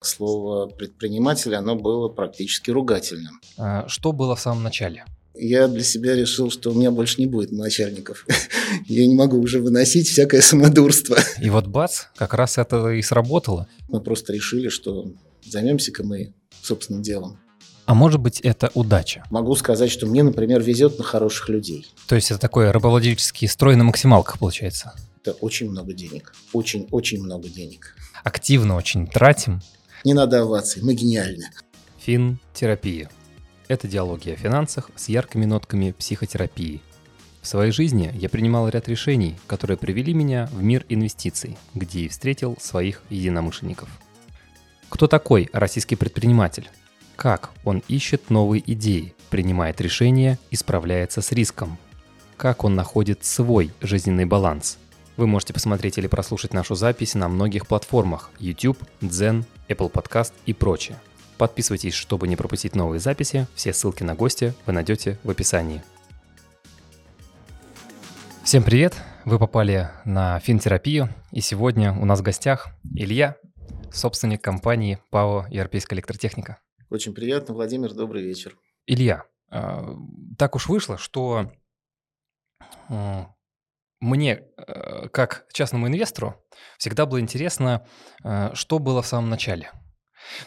[0.00, 3.40] Слово «предприниматель» оно было практически ругательным.
[3.56, 5.04] А что было в самом начале?
[5.34, 8.26] Я для себя решил, что у меня больше не будет начальников.
[8.86, 11.16] Я не могу уже выносить всякое самодурство.
[11.40, 13.68] И вот бац, как раз это и сработало.
[13.88, 15.12] Мы просто решили, что
[15.44, 17.38] займемся-ка мы собственным делом.
[17.86, 19.24] А может быть, это удача?
[19.30, 21.86] Могу сказать, что мне, например, везет на хороших людей.
[22.06, 24.92] То есть это такой рабовладельческий строй на максималках получается?
[25.22, 26.34] Это очень много денег.
[26.52, 27.94] Очень-очень много денег.
[28.24, 29.62] Активно очень тратим.
[30.08, 31.50] Не надо оваций, мы гениальны.
[31.98, 33.10] Финтерапия.
[33.68, 36.80] Это диалоги о финансах с яркими нотками психотерапии.
[37.42, 42.08] В своей жизни я принимал ряд решений, которые привели меня в мир инвестиций, где и
[42.08, 43.90] встретил своих единомышленников.
[44.88, 46.70] Кто такой российский предприниматель?
[47.14, 51.76] Как он ищет новые идеи, принимает решения и справляется с риском?
[52.38, 54.78] Как он находит свой жизненный баланс–
[55.18, 60.54] вы можете посмотреть или прослушать нашу запись на многих платформах YouTube, Zen, Apple Podcast и
[60.54, 60.98] прочее.
[61.38, 63.48] Подписывайтесь, чтобы не пропустить новые записи.
[63.54, 65.82] Все ссылки на гости вы найдете в описании.
[68.44, 68.94] Всем привет!
[69.24, 73.36] Вы попали на финтерапию, и сегодня у нас в гостях Илья,
[73.92, 76.60] собственник компании ПАО «Европейская электротехника».
[76.90, 78.56] Очень приятно, Владимир, добрый вечер.
[78.86, 79.96] Илья, а,
[80.38, 81.50] так уж вышло, что
[84.00, 86.36] мне, э, как частному инвестору,
[86.78, 87.86] всегда было интересно,
[88.24, 89.72] э, что было в самом начале.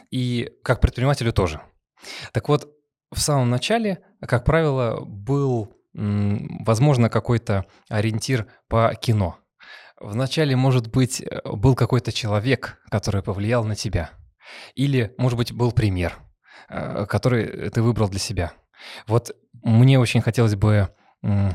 [0.09, 1.61] И как предпринимателю тоже.
[2.31, 2.69] Так вот,
[3.11, 9.37] в самом начале, как правило, был, возможно, какой-то ориентир по кино.
[9.99, 14.11] Вначале, может быть, э, был какой-то человек, который повлиял на тебя.
[14.75, 16.17] Или, может быть, был пример,
[16.67, 18.51] который ты выбрал для себя.
[19.07, 19.31] Вот
[19.63, 20.93] мне очень хотелось бы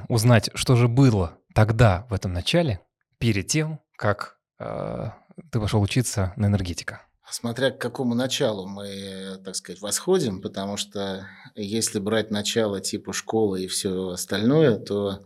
[0.08, 2.80] узнать, что же было тогда, в этом начале,
[3.18, 5.08] перед тем, как э,
[5.50, 7.00] ты пошел учиться на энергетика?
[7.30, 13.64] Смотря к какому началу мы, так сказать, восходим, потому что если брать начало типа школы
[13.64, 15.24] и все остальное, то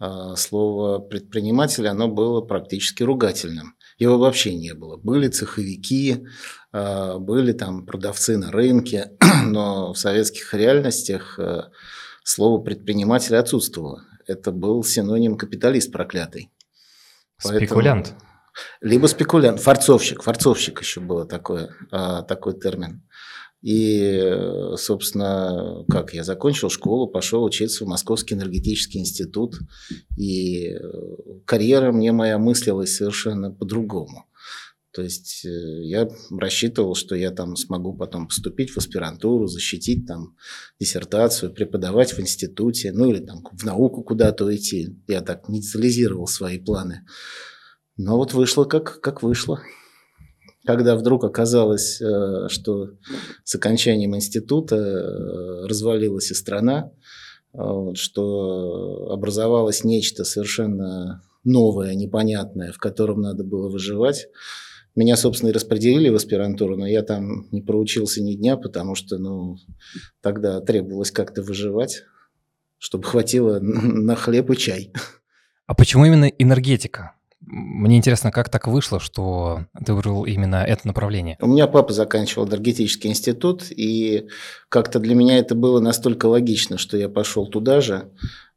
[0.00, 3.76] э, слово предприниматель, оно было практически ругательным.
[3.98, 4.96] Его вообще не было.
[4.96, 6.26] Были цеховики,
[6.72, 9.12] э, были там продавцы на рынке,
[9.44, 11.70] но в советских реальностях э,
[12.24, 16.50] слово предприниматель отсутствовало это был синоним капиталист проклятый.
[17.38, 18.08] Спекулянт.
[18.08, 18.28] Поэтому...
[18.80, 23.02] Либо спекулянт, форцовщик, форцовщик еще был такой, а, такой термин.
[23.60, 24.20] И,
[24.76, 29.58] собственно, как я закончил школу, пошел учиться в Московский энергетический институт,
[30.16, 30.76] и
[31.44, 34.27] карьера мне моя мыслилась совершенно по-другому.
[34.98, 40.34] То есть э, я рассчитывал, что я там смогу потом поступить в аспирантуру, защитить там
[40.80, 44.96] диссертацию, преподавать в институте, ну или там в науку куда-то уйти.
[45.06, 47.06] Я так не детализировал свои планы.
[47.96, 49.60] Но вот вышло как, как вышло.
[50.66, 52.88] Когда вдруг оказалось, э, что
[53.44, 56.90] с окончанием института э, развалилась и страна,
[57.94, 64.28] что образовалось нечто совершенно новое, непонятное, в котором надо было выживать,
[64.98, 69.18] меня, собственно, и распределили в аспирантуру, но я там не проучился ни дня, потому что,
[69.18, 69.56] ну,
[70.20, 72.02] тогда требовалось как-то выживать,
[72.78, 74.92] чтобы хватило на хлеб и чай.
[75.66, 77.14] А почему именно энергетика?
[77.40, 81.36] Мне интересно, как так вышло, что ты выбрал именно это направление?
[81.40, 84.26] У меня папа заканчивал энергетический институт, и
[84.68, 88.10] как-то для меня это было настолько логично, что я пошел туда же.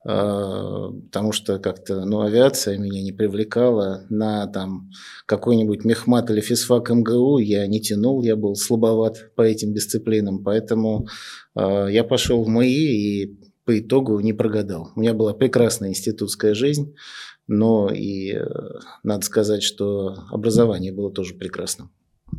[0.04, 4.06] А, потому что как-то ну, авиация меня не привлекала.
[4.10, 4.90] На там
[5.26, 11.08] какой-нибудь мехмат или физфак МГУ я не тянул, я был слабоват по этим дисциплинам, поэтому
[11.56, 14.90] э, я пошел в МАИ и по итогу не прогадал.
[14.96, 16.96] У меня была прекрасная институтская жизнь,
[17.48, 18.46] но и э,
[19.04, 21.92] надо сказать, что образование было тоже прекрасным.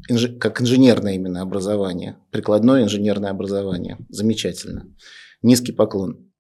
[0.09, 0.37] Инж...
[0.41, 3.99] Как инженерное именно образование, прикладное инженерное образование.
[4.09, 4.89] Замечательно.
[5.43, 6.32] Низкий поклон.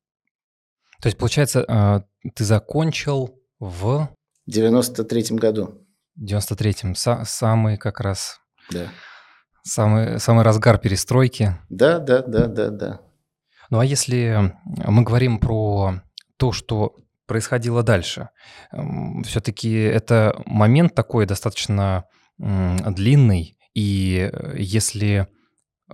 [1.03, 2.05] То есть, получается, а,
[2.35, 4.09] ты закончил в...
[4.49, 5.85] 93-м году.
[6.15, 6.95] В 93-м.
[6.95, 8.41] Самый как раз...
[8.71, 8.87] Да.
[9.65, 11.57] Самый, самый разгар перестройки.
[11.69, 13.01] Да, да, да, да, да.
[13.71, 16.03] Ну а если мы говорим про
[16.37, 16.97] то, что
[17.27, 18.29] происходило дальше,
[19.25, 22.05] все-таки это момент такой достаточно
[22.39, 25.29] длинный, и э, если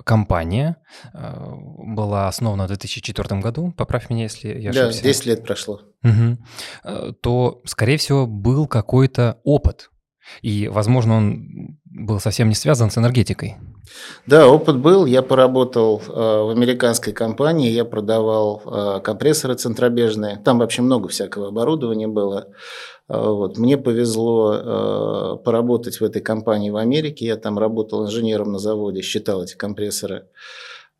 [0.04, 0.76] компания
[1.12, 1.18] э,
[1.96, 5.02] была основана в 2004 году, поправь меня, если я ошибся.
[5.02, 5.80] Да, 10 лет прошло.
[6.04, 7.14] Угу.
[7.22, 9.90] То, скорее всего, был какой-то опыт.
[10.42, 13.56] И, возможно, он был совсем не связан с энергетикой.
[14.26, 15.06] Да, опыт был.
[15.06, 20.40] Я поработал э, в американской компании, я продавал э, компрессоры центробежные.
[20.44, 22.48] Там вообще много всякого оборудования было.
[23.08, 23.58] Э, вот.
[23.58, 27.26] Мне повезло э, поработать в этой компании в Америке.
[27.26, 30.26] Я там работал инженером на заводе, считал эти компрессоры.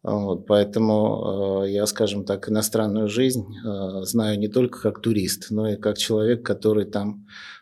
[0.05, 5.69] Вот, поэтому э, я, скажем так, иностранную жизнь э, знаю не только как турист, но
[5.69, 7.58] и как человек, который там э,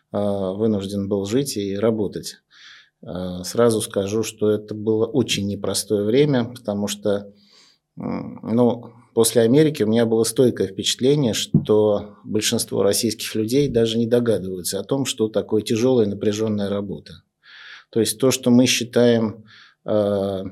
[0.53, 2.37] вынужден был жить и работать.
[3.01, 7.33] Э, сразу скажу, что это было очень непростое время, потому что
[7.95, 14.79] ну, после Америки у меня было стойкое впечатление, что большинство российских людей даже не догадываются
[14.79, 17.23] о том, что такое тяжелая напряженная работа.
[17.89, 19.45] То есть то, что мы считаем
[19.85, 20.43] э,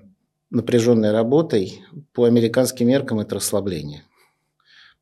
[0.49, 1.81] напряженной работой,
[2.13, 4.03] по американским меркам это расслабление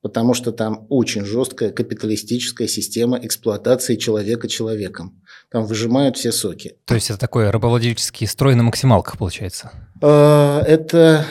[0.04, 5.24] потому что там очень жесткая капиталистическая система эксплуатации человека человеком.
[5.50, 6.76] Там выжимают все соки.
[6.86, 9.72] То есть это такой рабовладельческий строй на максималках, получается?
[10.02, 11.26] А, это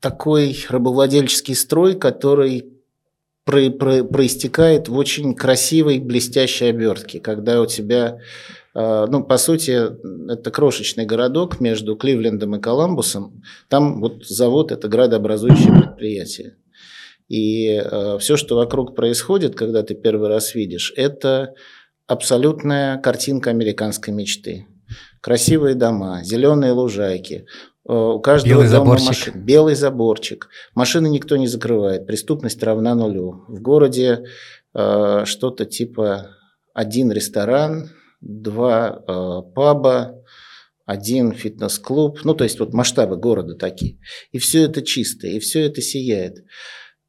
[0.00, 2.72] такой рабовладельческий строй, который
[3.44, 8.20] про, про, проистекает в очень красивой, блестящей обертке, когда у тебя,
[8.72, 9.90] а, ну, по сути,
[10.32, 13.42] это крошечный городок между Кливлендом и Коламбусом.
[13.68, 16.54] Там вот завод– это градообразующее предприятие.
[17.28, 21.54] И э, все, что вокруг происходит, когда ты первый раз видишь, это
[22.06, 24.66] абсолютная картинка американской мечты.
[25.20, 27.44] Красивые дома, зеленые лужайки,
[27.86, 29.06] э, у каждого белый дома заборчик.
[29.08, 29.44] машин.
[29.44, 30.48] Белый заборчик.
[30.74, 32.06] Машины никто не закрывает.
[32.06, 33.44] Преступность равна нулю.
[33.48, 34.24] В городе
[34.74, 36.30] э, что-то типа
[36.72, 37.90] один ресторан,
[38.22, 40.14] два э, паба,
[40.86, 42.20] один фитнес-клуб.
[42.24, 43.98] Ну, то есть вот масштабы города такие.
[44.32, 46.38] И все это чисто, и все это сияет.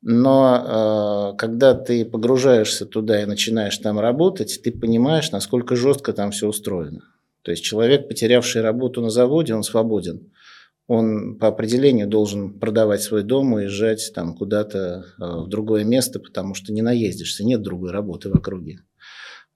[0.02, 6.32] Но э, когда ты погружаешься туда и начинаешь там работать, ты понимаешь, насколько жестко там
[6.32, 7.04] все устроено.
[7.42, 10.32] То есть человек, потерявший работу на заводе, он свободен.
[10.88, 16.54] Он по определению должен продавать свой дом, уезжать там куда-то э, в другое место, потому
[16.54, 18.80] что не наездишься, нет другой работы в округе.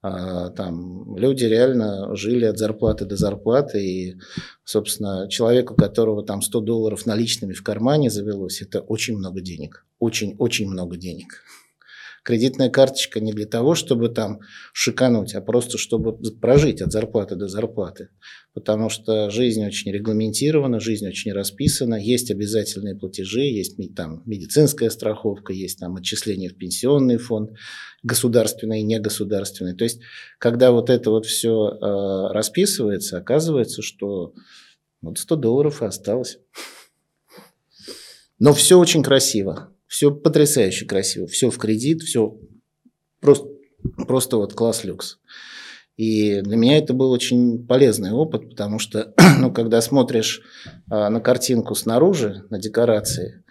[0.03, 4.17] А, там люди реально жили от зарплаты до зарплаты, и,
[4.65, 10.69] собственно, человеку, которого там 100 долларов наличными в кармане завелось, это очень много денег, очень-очень
[10.69, 11.45] много денег.
[12.23, 14.39] Кредитная карточка не для того, чтобы там
[14.71, 18.09] шикануть, а просто чтобы прожить от зарплаты до зарплаты.
[18.53, 25.51] Потому что жизнь очень регламентирована, жизнь очень расписана, есть обязательные платежи, есть там медицинская страховка,
[25.51, 27.51] есть там отчисления в пенсионный фонд,
[28.03, 29.75] государственный и негосударственный.
[29.75, 29.99] То есть,
[30.39, 34.33] когда вот это вот все э, расписывается, оказывается, что
[35.01, 36.39] вот 100 долларов и осталось.
[38.39, 39.72] Но все очень красиво.
[39.93, 42.35] Все потрясающе красиво, все в кредит, все
[43.21, 43.47] просто,
[44.07, 45.19] просто вот класс люкс.
[45.97, 50.41] И для меня это был очень полезный опыт, потому что, ну, когда смотришь
[50.89, 53.43] а, на картинку снаружи, на декорации,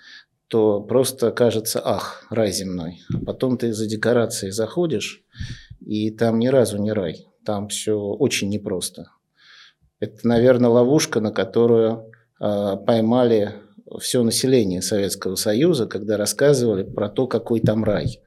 [0.49, 2.99] то просто кажется, ах, рай земной.
[3.15, 5.23] А потом ты за декорацией заходишь,
[5.79, 7.25] и там ни разу не рай.
[7.47, 9.13] Там все очень непросто.
[10.01, 12.11] Это, наверное, ловушка, на которую
[12.41, 13.63] э, поймали
[14.01, 18.21] все население Советского Союза, когда рассказывали про то, какой там рай.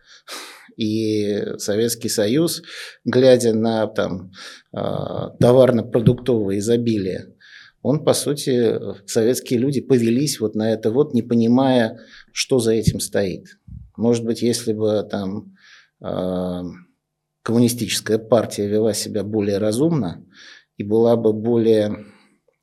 [0.77, 2.61] И Советский Союз,
[3.05, 4.31] глядя на там,
[4.73, 7.33] а, товарно-продуктовое изобилие,
[7.81, 11.99] он, по сути, советские люди повелись вот на это вот, не понимая,
[12.33, 13.45] что за этим стоит.
[13.95, 15.55] Может быть, если бы там
[16.01, 16.63] а,
[17.43, 20.25] коммунистическая партия вела себя более разумно
[20.77, 22.05] и была бы более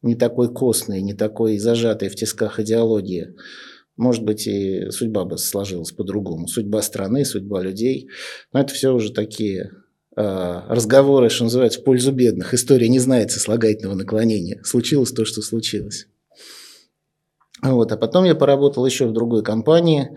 [0.02, 3.34] не такой костной, не такой зажатой в тисках идеологии,
[3.96, 6.48] может быть, и судьба бы сложилась по-другому.
[6.48, 8.08] Судьба страны, судьба людей.
[8.52, 9.70] Но это все уже такие
[10.16, 12.54] э, разговоры, что называется, в пользу бедных.
[12.54, 14.60] История не знает сослагательного наклонения.
[14.64, 16.08] Случилось то, что случилось.
[17.62, 17.92] Вот.
[17.92, 20.16] А потом я поработал еще в другой компании.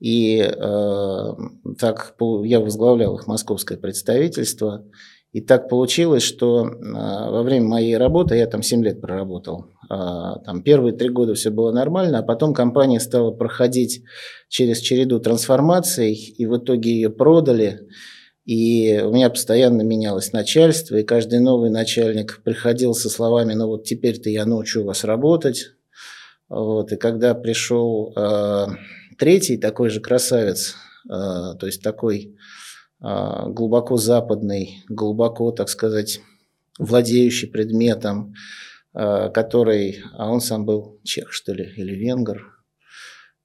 [0.00, 1.32] И э,
[1.78, 4.84] так я возглавлял их московское представительство.
[5.34, 10.38] И так получилось, что а, во время моей работы, я там 7 лет проработал, а,
[10.44, 14.04] там первые три года все было нормально, а потом компания стала проходить
[14.48, 17.80] через череду трансформаций, и в итоге ее продали.
[18.44, 23.82] И у меня постоянно менялось начальство, и каждый новый начальник приходил со словами, ну вот
[23.82, 25.72] теперь-то я научу вас работать.
[26.48, 28.66] Вот, и когда пришел э,
[29.18, 30.76] третий такой же красавец,
[31.06, 32.63] э, то есть такой а,
[33.04, 36.20] глубоко западный, глубоко, так сказать,
[36.78, 38.34] владеющий предметом,
[38.92, 42.42] а, который, а он сам был чех, что ли, или венгр,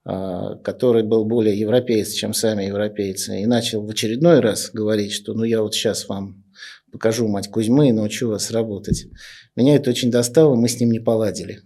[0.05, 5.33] а, который был более европеец, чем сами европейцы, и начал в очередной раз говорить, что
[5.33, 6.43] ну я вот сейчас вам
[6.91, 9.07] покажу мать Кузьмы и научу вас работать.
[9.55, 11.61] Меня это очень достало, мы с ним не поладили.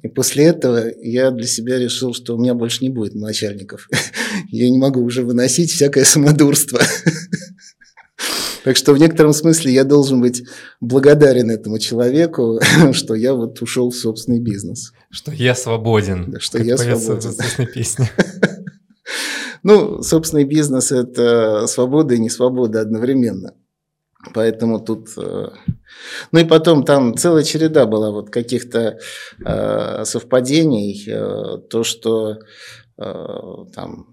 [0.00, 3.88] И после этого я для себя решил, что у меня больше не будет начальников.
[4.48, 6.80] Я не могу уже выносить всякое самодурство.
[8.64, 10.44] Так что в некотором смысле я должен быть
[10.80, 12.60] благодарен этому человеку,
[12.92, 14.92] что я вот ушел в собственный бизнес.
[15.10, 16.30] Что я свободен.
[16.30, 17.32] Да, что я свободен.
[17.32, 18.08] В песне.
[19.64, 23.52] Ну, собственный бизнес– это свобода и не свобода одновременно.
[24.34, 25.08] Поэтому тут...
[25.16, 25.48] Э,
[26.30, 28.98] ну и потом там целая череда была вот каких-то
[29.44, 31.04] э, совпадений.
[31.08, 32.38] Э, то, что
[32.96, 34.12] там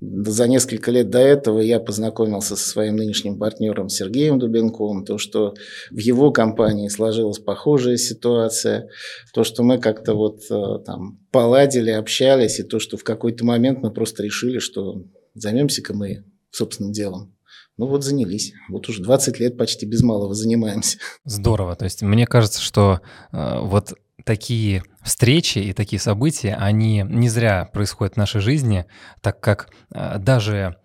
[0.00, 5.54] за несколько лет до этого я познакомился со своим нынешним партнером Сергеем Дубенковым, то, что
[5.90, 8.88] в его компании сложилась похожая ситуация,
[9.32, 13.80] то, что мы как-то вот э, там поладили, общались, и то, что в какой-то момент
[13.82, 15.04] мы просто решили, что
[15.34, 17.33] займемся-ка мы собственным делом.
[17.76, 18.52] Ну вот занялись.
[18.68, 20.98] Вот уже 20 лет почти без малого занимаемся.
[21.24, 21.74] Здорово.
[21.74, 23.00] То есть мне кажется, что
[23.32, 28.86] э, вот такие встречи и такие события, они не зря происходят в нашей жизни,
[29.20, 30.76] так как э, даже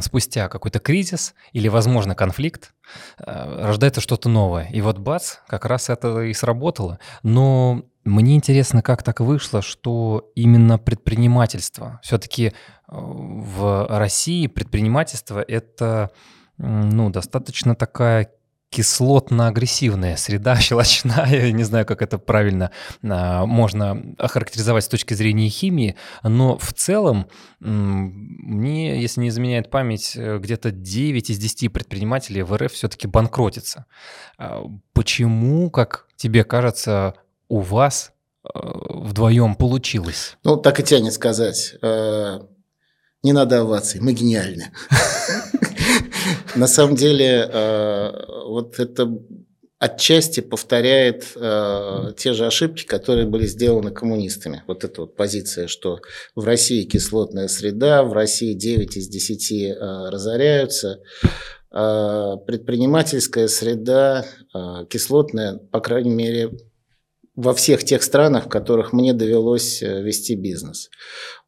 [0.00, 2.74] спустя какой-то кризис или, возможно, конфликт,
[3.18, 4.68] э, рождается что-то новое.
[4.72, 6.98] И вот бац, как раз это и сработало.
[7.22, 12.52] Но мне интересно, как так вышло, что именно предпринимательство, все-таки
[12.88, 16.10] в России предпринимательство это
[16.58, 18.30] ну, достаточно такая
[18.72, 22.70] кислотно-агрессивная среда, щелочная, не знаю, как это правильно
[23.02, 27.28] а, можно охарактеризовать с точки зрения химии, но в целом
[27.60, 33.86] мне, если не изменяет память, э, где-то 9 из 10 предпринимателей в РФ все-таки банкротятся.
[34.38, 34.64] А,
[34.94, 37.14] почему, как тебе кажется,
[37.48, 38.12] у вас
[38.44, 40.38] э, вдвоем получилось?
[40.44, 41.74] Ну, так и тянет сказать.
[41.82, 42.40] Э,
[43.22, 44.72] не надо оваций, мы гениальны.
[46.56, 48.10] На самом деле, э,
[48.46, 49.08] вот это
[49.78, 54.62] отчасти повторяет э, те же ошибки, которые были сделаны коммунистами.
[54.66, 56.00] Вот эта вот позиция, что
[56.36, 59.74] в России кислотная среда, в России 9 из 10 э,
[60.10, 61.00] разоряются.
[61.70, 64.26] Предпринимательская среда
[64.90, 66.50] кислотная, по крайней мере,
[67.34, 70.90] во всех тех странах, в которых мне довелось э, вести бизнес.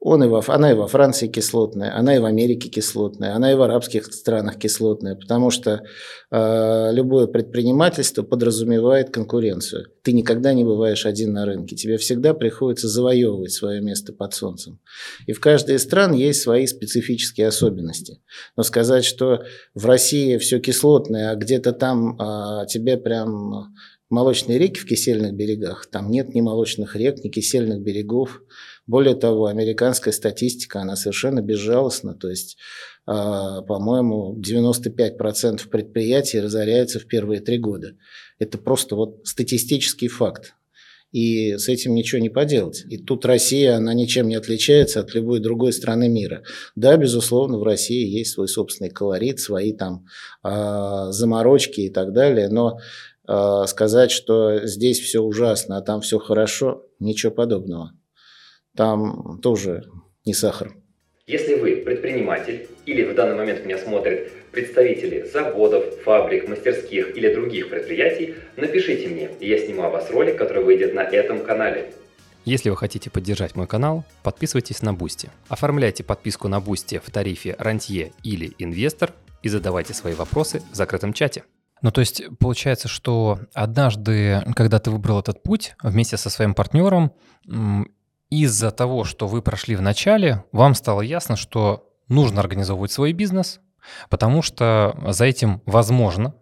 [0.00, 3.54] Он и во, она и во Франции кислотная, она и в Америке кислотная, она и
[3.54, 5.82] в арабских странах кислотная, потому что
[6.30, 9.86] э, любое предпринимательство подразумевает конкуренцию.
[10.02, 14.80] Ты никогда не бываешь один на рынке, тебе всегда приходится завоевывать свое место под солнцем.
[15.26, 18.22] И в каждой из стран есть свои специфические особенности.
[18.56, 19.42] Но сказать, что
[19.74, 23.74] в России все кислотное, а где-то там э, тебе прям
[24.10, 25.86] молочные реки в кисельных берегах.
[25.90, 28.42] Там нет ни молочных рек, ни кисельных берегов.
[28.86, 32.14] Более того, американская статистика, она совершенно безжалостна.
[32.14, 32.56] То есть,
[33.06, 37.96] э, по-моему, 95% предприятий разоряются в первые три года.
[38.38, 40.54] Это просто вот статистический факт.
[41.14, 42.84] И с этим ничего не поделать.
[42.90, 46.42] И тут Россия, она ничем не отличается от любой другой страны мира.
[46.74, 50.06] Да, безусловно, в России есть свой собственный колорит, свои там
[50.42, 52.78] э, заморочки и так далее, но
[53.26, 57.92] сказать, что здесь все ужасно, а там все хорошо, ничего подобного.
[58.76, 59.84] Там тоже
[60.24, 60.74] не сахар.
[61.26, 67.70] Если вы предприниматель или в данный момент меня смотрят представители заводов, фабрик, мастерских или других
[67.70, 71.94] предприятий, напишите мне, и я сниму о вас ролик, который выйдет на этом канале.
[72.44, 75.30] Если вы хотите поддержать мой канал, подписывайтесь на Бусти.
[75.48, 81.14] Оформляйте подписку на Бусти в тарифе «Рантье» или «Инвестор» и задавайте свои вопросы в закрытом
[81.14, 81.44] чате.
[81.82, 87.12] Ну, то есть получается, что однажды, когда ты выбрал этот путь вместе со своим партнером,
[88.30, 93.60] из-за того, что вы прошли в начале, вам стало ясно, что нужно организовывать свой бизнес,
[94.08, 96.34] потому что за этим возможно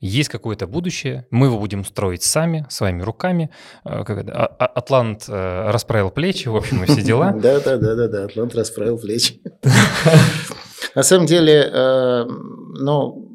[0.00, 3.50] есть какое-то будущее, мы его будем строить сами, своими руками.
[3.84, 7.32] Э, а, а, Атлант э, расправил плечи, в общем, и все дела.
[7.32, 9.40] Да, да, да, да, да, Атлант расправил плечи.
[10.94, 13.25] На самом деле, э, ну,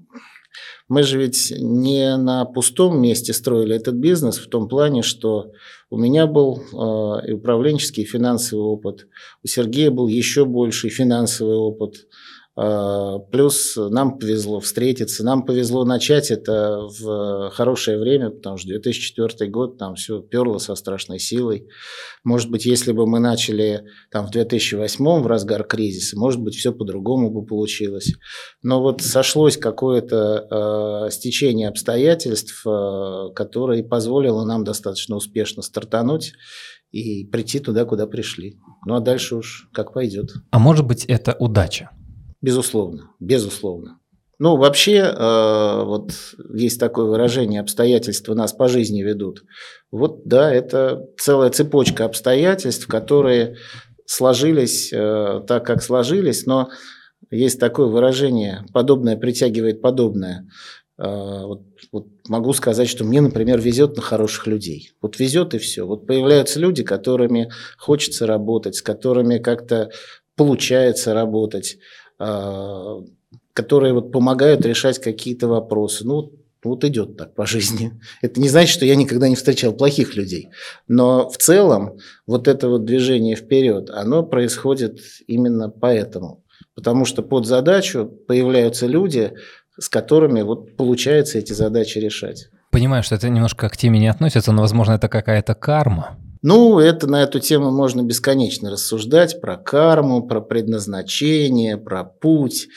[0.92, 5.54] мы же ведь не на пустом месте строили этот бизнес в том плане, что
[5.90, 9.08] у меня был э, и управленческий, и финансовый опыт,
[9.42, 12.08] у Сергея был еще больший финансовый опыт.
[12.54, 19.50] А, плюс нам повезло встретиться, нам повезло начать это в хорошее время, потому что 2004
[19.50, 21.68] год там все перло со страшной силой.
[22.26, 26.74] Может быть, если бы мы начали там в 2008 в разгар кризиса, может быть, все
[26.74, 28.14] по-другому бы получилось.
[28.62, 36.34] Но вот сошлось какое-то э, стечение обстоятельств, э, которое позволило нам достаточно успешно стартануть
[36.92, 38.60] и прийти туда, куда пришли.
[38.86, 40.32] Ну а дальше уж как пойдет.
[40.52, 41.92] А может быть, это удача?
[42.42, 44.00] Безусловно, безусловно.
[44.40, 46.14] Ну, вообще, э, вот
[46.52, 49.44] есть такое выражение, обстоятельства нас по жизни ведут.
[49.92, 53.58] Вот, да, это целая цепочка обстоятельств, которые
[54.08, 56.70] сложились э, так, как сложились, но
[57.30, 60.50] есть такое выражение, подобное притягивает подобное.
[60.98, 64.92] Э, вот, вот могу сказать, что мне, например, везет на хороших людей.
[65.04, 65.86] Вот везет и все.
[65.86, 69.92] Вот появляются люди, которыми хочется работать, с которыми как-то
[70.36, 71.78] получается работать,
[73.54, 76.06] которые вот помогают решать какие-то вопросы.
[76.06, 76.32] Ну,
[76.64, 78.00] вот идет так по жизни.
[78.22, 80.50] Это не значит, что я никогда не встречал плохих людей.
[80.88, 81.98] Но в целом
[82.28, 86.44] вот это вот движение вперед, оно происходит именно поэтому.
[86.76, 89.34] Потому что под задачу появляются люди,
[89.78, 92.50] с которыми вот получается эти задачи решать.
[92.70, 96.18] Понимаю, что это немножко к теме не относится, но, возможно, это какая-то карма.
[96.42, 102.68] Ну, это на эту тему можно бесконечно рассуждать про карму, про предназначение, про путь,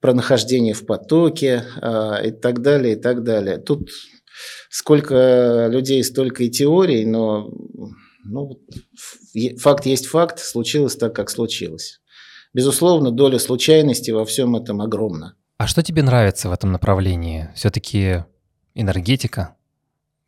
[0.00, 3.58] про нахождение в потоке э, и так далее, и так далее.
[3.58, 3.88] Тут
[4.70, 7.48] сколько людей, столько и теорий, но
[8.24, 8.60] ну,
[9.58, 12.00] факт есть факт, случилось так, как случилось.
[12.52, 15.36] Безусловно, доля случайности во всем этом огромна.
[15.58, 17.50] А что тебе нравится в этом направлении?
[17.54, 18.24] Все-таки
[18.74, 19.56] энергетика?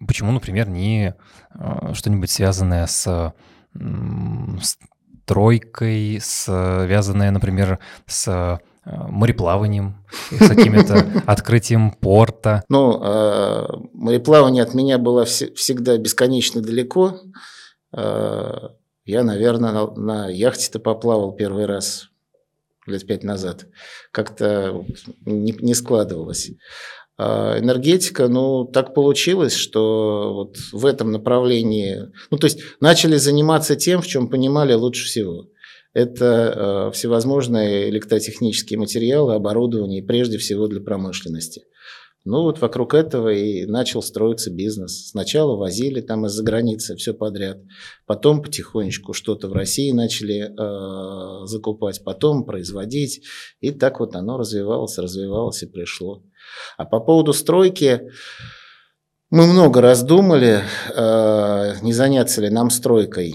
[0.06, 1.14] Почему, например, не
[1.54, 3.32] э, что-нибудь связанное с,
[3.74, 4.78] с
[5.24, 12.64] тройкой, связанное, например, с э, мореплаванием, с каким-то открытием порта?
[12.68, 17.20] Ну, э, мореплавание от меня было всегда бесконечно далеко.
[17.92, 22.08] Я, наверное, на яхте-то поплавал первый раз
[22.86, 23.66] лет пять назад,
[24.10, 24.84] как-то
[25.24, 26.50] не, не складывалось.
[27.16, 33.76] А энергетика, ну, так получилось, что вот в этом направлении, ну, то есть начали заниматься
[33.76, 35.46] тем, в чем понимали лучше всего.
[35.92, 41.62] Это э, всевозможные электротехнические материалы, оборудование, прежде всего для промышленности.
[42.24, 45.10] Ну вот вокруг этого и начал строиться бизнес.
[45.10, 47.58] Сначала возили там из-за границы все подряд,
[48.06, 53.22] потом потихонечку что-то в России начали э, закупать, потом производить,
[53.60, 56.22] и так вот оно развивалось, развивалось и пришло.
[56.78, 58.10] А по поводу стройки
[59.28, 60.62] мы много раз думали,
[60.96, 63.34] э, не заняться ли нам стройкой.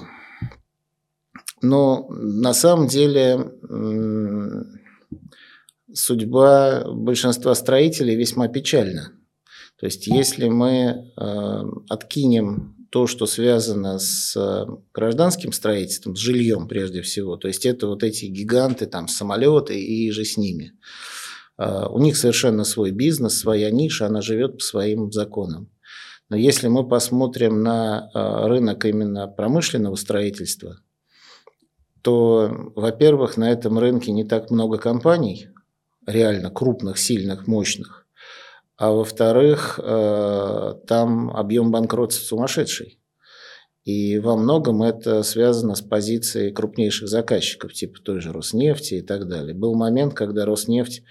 [1.61, 3.51] Но на самом деле
[5.93, 9.11] судьба большинства строителей весьма печальна.
[9.79, 16.67] То есть если мы э, откинем то, что связано с э, гражданским строительством, с жильем
[16.67, 20.73] прежде всего, то есть это вот эти гиганты, там, самолеты и же с ними.
[21.57, 25.69] Э, у них совершенно свой бизнес, своя ниша, она живет по своим законам.
[26.29, 30.77] Но если мы посмотрим на рынок именно промышленного строительства,
[32.03, 35.47] то, во-первых, на этом рынке не так много компаний,
[36.05, 38.07] реально крупных, сильных, мощных.
[38.79, 42.97] А во-вторых, э, там объем банкротства сумасшедший.
[43.83, 49.27] И во многом это связано с позицией крупнейших заказчиков, типа той же Роснефти и так
[49.27, 49.53] далее.
[49.53, 51.01] Был момент, когда Роснефть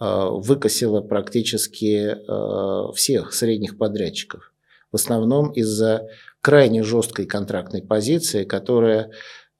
[0.00, 4.52] э, выкосила практически э, всех средних подрядчиков.
[4.92, 6.06] В основном из-за
[6.40, 9.10] крайне жесткой контрактной позиции, которая,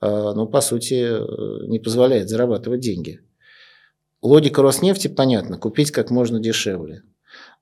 [0.00, 3.20] ну, по сути, не позволяет зарабатывать деньги.
[4.22, 7.02] Логика Роснефти понятна, купить как можно дешевле.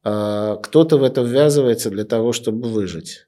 [0.02, 3.26] А, кто-то в это ввязывается для того, чтобы выжить.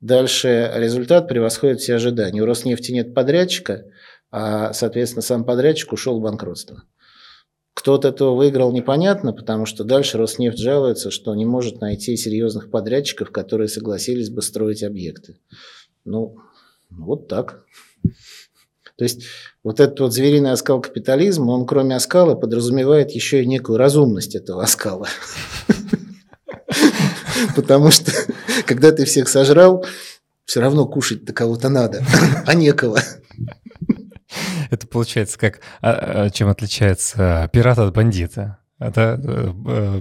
[0.00, 2.40] Дальше результат превосходит все ожидания.
[2.40, 3.84] У Роснефти нет подрядчика,
[4.30, 6.82] а, соответственно, сам подрядчик ушел в банкротство.
[7.74, 12.70] Кто от этого выиграл, непонятно, потому что дальше Роснефть жалуется, что не может найти серьезных
[12.70, 15.38] подрядчиков, которые согласились бы строить объекты.
[16.04, 16.36] Ну,
[16.90, 17.64] вот так.
[19.02, 19.24] То есть
[19.64, 24.62] вот этот вот звериный оскал капитализма, он кроме оскала подразумевает еще и некую разумность этого
[24.62, 25.08] оскала.
[27.56, 28.12] Потому что
[28.64, 29.84] когда ты всех сожрал,
[30.44, 32.06] все равно кушать-то кого-то надо,
[32.46, 33.00] а некого.
[34.70, 38.61] Это получается как, а, а, чем отличается пират от бандита?
[38.82, 39.20] Это
[39.66, 40.00] э,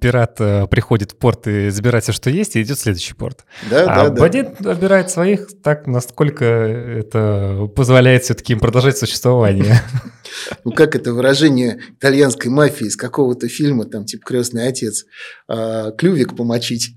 [0.00, 3.44] пират э, приходит в порт и забирает все, что есть, и идет в следующий порт.
[3.70, 4.72] Да, а да, бандит да.
[4.72, 9.80] отбирает своих так, насколько это позволяет все-таки им продолжать существование.
[10.64, 15.04] Ну, как это выражение итальянской мафии из какого-то фильма, там, типа «Крестный отец»,
[15.46, 16.94] а, клювик помочить.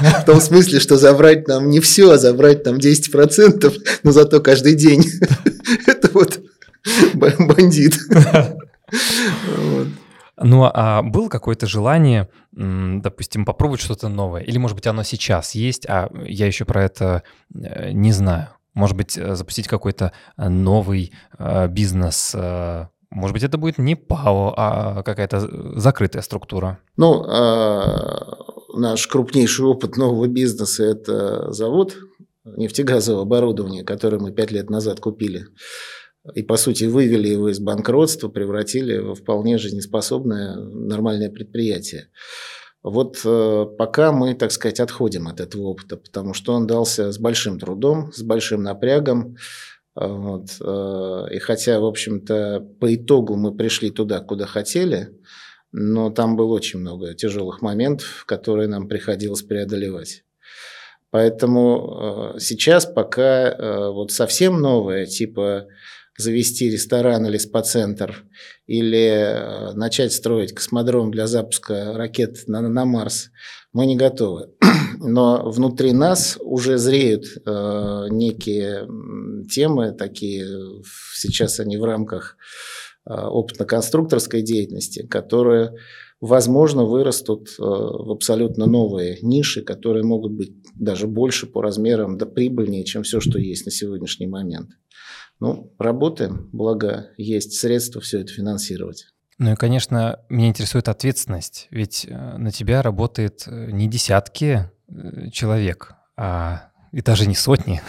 [0.00, 4.74] В том смысле, что забрать нам не все, а забрать там 10%, но зато каждый
[4.74, 5.04] день.
[5.86, 6.38] Это вот
[7.14, 7.98] бандит.
[10.38, 14.42] Ну, а было какое-то желание, допустим, попробовать что-то новое?
[14.42, 18.48] Или, может быть, оно сейчас есть, а я еще про это не знаю?
[18.74, 22.36] Может быть, э, запустить какой-то э, новый э, бизнес,
[23.10, 26.78] Может быть, это будет не ПАО, а какая-то закрытая структура.
[26.98, 27.24] Ну,
[28.74, 31.96] наш крупнейший опыт нового бизнеса– это завод
[32.44, 35.46] нефтегазового оборудования, который мы пять лет назад купили.
[36.34, 42.08] И, по сути, вывели его из банкротства, превратили во вполне жизнеспособное нормальное предприятие.
[42.82, 47.18] Вот э, пока мы, так сказать, отходим от этого опыта, потому что он дался с
[47.18, 49.36] большим трудом, с большим напрягом.
[49.94, 55.08] Вот, э, и хотя, в общем-то, по итогу мы пришли туда, куда хотели,
[55.72, 60.22] но там было очень много тяжелых моментов, которые нам приходилось преодолевать.
[61.10, 65.66] Поэтому э, сейчас пока э, вот совсем новое, типа
[66.18, 68.24] завести ресторан или спа-центр,
[68.66, 73.30] или э, начать строить космодром для запуска ракет на, на Марс,
[73.72, 74.48] мы не готовы.
[74.98, 78.88] Но внутри нас уже зреют э, некие
[79.50, 80.46] темы, такие
[81.14, 82.36] сейчас они в рамках
[83.06, 85.74] э, опытно-конструкторской деятельности, которые,
[86.22, 92.24] возможно, вырастут э, в абсолютно новые ниши, которые могут быть даже больше по размерам, да
[92.24, 94.70] прибыльнее, чем все, что есть на сегодняшний момент.
[95.40, 99.06] Ну, работаем, благо есть средства все это финансировать.
[99.38, 105.30] Ну и, конечно, меня интересует ответственность, ведь э, на тебя работает э, не десятки э,
[105.30, 107.82] человек, а и даже не сотни,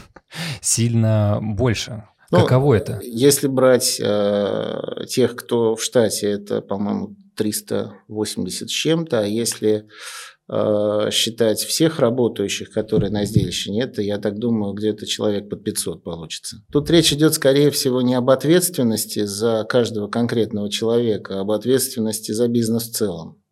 [0.60, 2.04] сильно больше.
[2.30, 3.00] Ну, Каково это?
[3.02, 9.88] Если брать э, тех, кто в штате, это, по-моему, 380 с чем-то, а если
[11.10, 16.58] считать всех работающих, которые на сделище нет, я так думаю, где-то человек под 500 получится.
[16.70, 22.32] Тут речь идет, скорее всего, не об ответственности за каждого конкретного человека, а об ответственности
[22.32, 23.42] за бизнес в целом.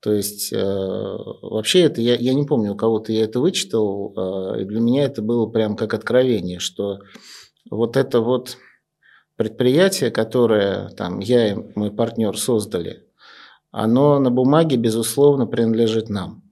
[0.00, 4.62] То есть, э, вообще это, я, я не помню, у кого-то я это вычитал, э,
[4.62, 7.00] и для меня это было прям как откровение, что
[7.70, 8.58] вот это вот
[9.36, 13.04] предприятие, которое там я и мой партнер создали–
[13.70, 16.42] оно на бумаге, безусловно, принадлежит нам.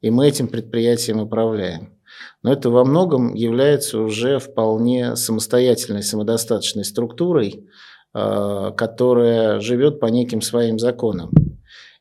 [0.00, 1.94] И мы этим предприятием управляем.
[2.42, 7.66] Но это во многом является уже вполне самостоятельной, самодостаточной структурой,
[8.14, 11.32] э, которая живет по неким своим законам.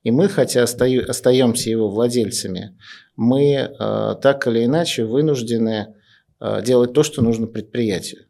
[0.04, 2.78] И мы, хотя остаемся его владельцами,
[3.16, 5.96] мы э, так или иначе вынуждены
[6.40, 8.26] э, делать то, что нужно предприятию.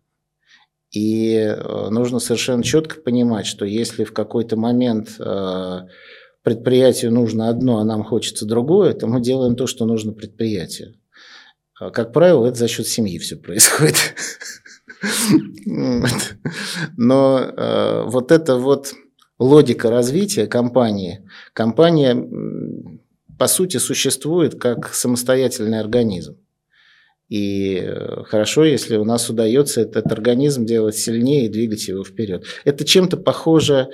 [0.91, 1.57] И
[1.89, 5.19] нужно совершенно четко понимать, что если в какой-то момент
[6.43, 10.95] предприятию нужно одно, а нам хочется другое, то мы делаем то, что нужно предприятию.
[11.79, 14.15] А, как правило, это за счет семьи все происходит.
[16.97, 18.93] Но э, вот эта вот
[19.39, 22.15] логика развития компании, компания
[23.37, 26.37] по сути существует как самостоятельный организм.
[27.29, 32.45] И э, хорошо, если у нас удается этот организм делать сильнее и двигать его вперед.
[32.63, 33.89] Это чем-то похоже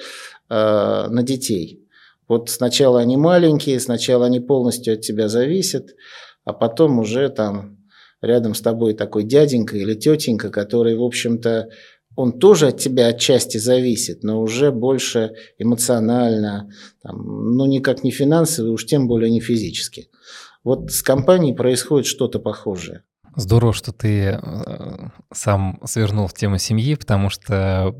[0.50, 1.88] э, на детей.
[2.30, 5.88] Вот сначала они маленькие, сначала они полностью от тебя зависят,
[6.46, 7.80] а потом уже там
[8.22, 11.70] рядом с тобой такой дяденька или тетенька, который, в общем-то,
[12.15, 16.70] он тоже от тебя отчасти зависит, но уже больше эмоционально,
[17.02, 17.18] там,
[17.56, 20.10] ну никак не финансово, уж тем более не физически.
[20.63, 23.04] Вот с компанией происходит что-то похожее.
[23.36, 24.39] Здорово, что ты э,
[25.34, 27.96] сам свернул в тему семьи, потому что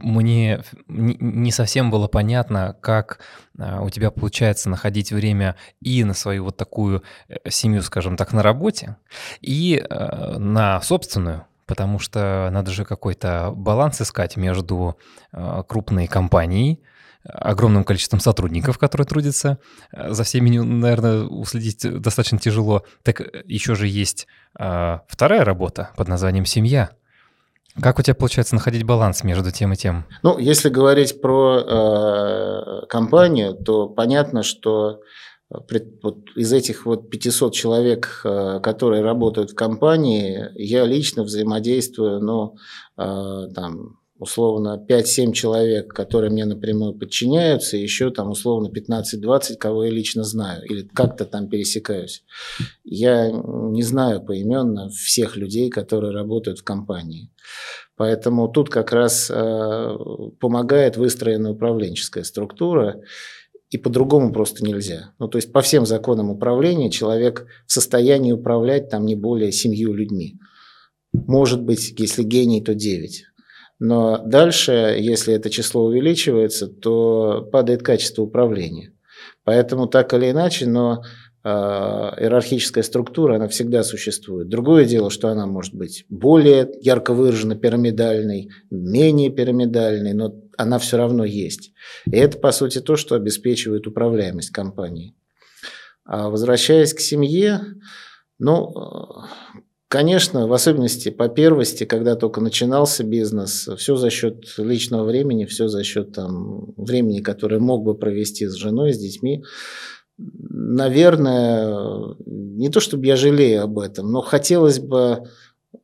[0.00, 3.20] мне не совсем было понятно, как
[3.58, 8.32] а, у тебя получается находить время и на свою вот такую э, семью, скажем так,
[8.32, 8.96] на работе,
[9.40, 14.98] и э, на собственную, потому что надо же какой-то баланс искать между
[15.32, 16.82] э, крупной компанией,
[17.24, 19.58] огромным количеством сотрудников, которые трудятся.
[19.92, 22.84] За всеми, наверное, уследить достаточно тяжело.
[23.02, 26.90] Так еще же есть вторая работа под названием «Семья».
[27.80, 30.04] Как у тебя получается находить баланс между тем и тем?
[30.22, 35.00] Ну, если говорить про э, компанию, то понятно, что
[35.50, 35.56] э,
[36.02, 42.56] вот из этих вот 500 человек, э, которые работают в компании, я лично взаимодействую, ну,
[42.96, 49.84] э, там, условно 5-7 человек, которые мне напрямую подчиняются, и еще там условно 15-20, кого
[49.84, 52.24] я лично знаю, или как-то там пересекаюсь.
[52.84, 57.30] Я не знаю поименно всех людей, которые работают в компании.
[57.96, 59.96] Поэтому тут как раз э,
[60.40, 63.00] помогает выстроенная управленческая структура,
[63.70, 65.12] и по-другому просто нельзя.
[65.18, 69.92] Ну, то есть по всем законам управления человек в состоянии управлять там не более семью
[69.92, 70.38] людьми.
[71.12, 73.27] Может быть, если гений, то 9.
[73.78, 78.92] Но дальше, если это число увеличивается, то падает качество управления.
[79.44, 81.02] Поэтому так или иначе, но
[81.44, 84.48] а, иерархическая структура, она всегда существует.
[84.48, 90.96] Другое дело, что она может быть более ярко выраженно пирамидальной, менее пирамидальной, но она все
[90.96, 91.72] равно есть.
[92.06, 95.14] И это, по сути, то, что обеспечивает управляемость компании.
[96.04, 97.60] А возвращаясь к семье,
[98.38, 98.74] ну,
[99.88, 105.68] Конечно, в особенности по первости, когда только начинался бизнес, все за счет личного времени, все
[105.68, 109.42] за счет там, времени, которое мог бы провести с женой, с детьми.
[110.18, 115.22] Наверное, не то чтобы я жалею об этом, но хотелось бы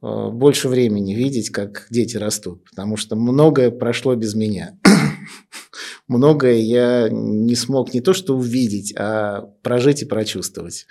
[0.02, 4.78] э, больше времени видеть, как дети растут, потому что многое прошло без меня.
[6.08, 10.86] Многое я не смог не то что увидеть, а прожить и прочувствовать.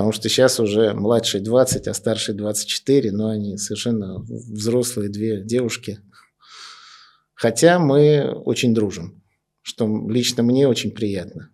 [0.00, 5.98] Потому что сейчас уже младший 20, а старший 24, но они совершенно взрослые две девушки.
[7.34, 9.22] Хотя мы очень дружим,
[9.60, 11.50] что лично мне очень приятно.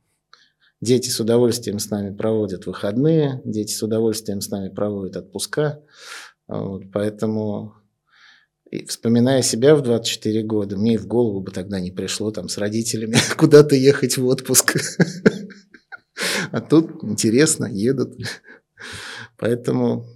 [0.81, 5.83] Дети с удовольствием с нами проводят выходные, дети с удовольствием с нами проводят отпуска.
[6.47, 7.75] Вот, поэтому,
[8.87, 12.59] вспоминая себя в 24 года, мне и в голову бы тогда не пришло там с
[12.59, 14.77] родителями куда-то ехать в отпуск.
[16.53, 18.15] А тут интересно, едут.
[19.37, 20.07] Поэтому,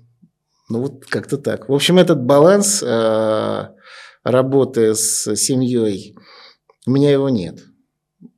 [0.68, 1.68] ну вот как-то так.
[1.68, 3.68] В общем, этот баланс э,
[4.24, 6.16] работы с семьей,
[6.86, 7.60] у меня его нет.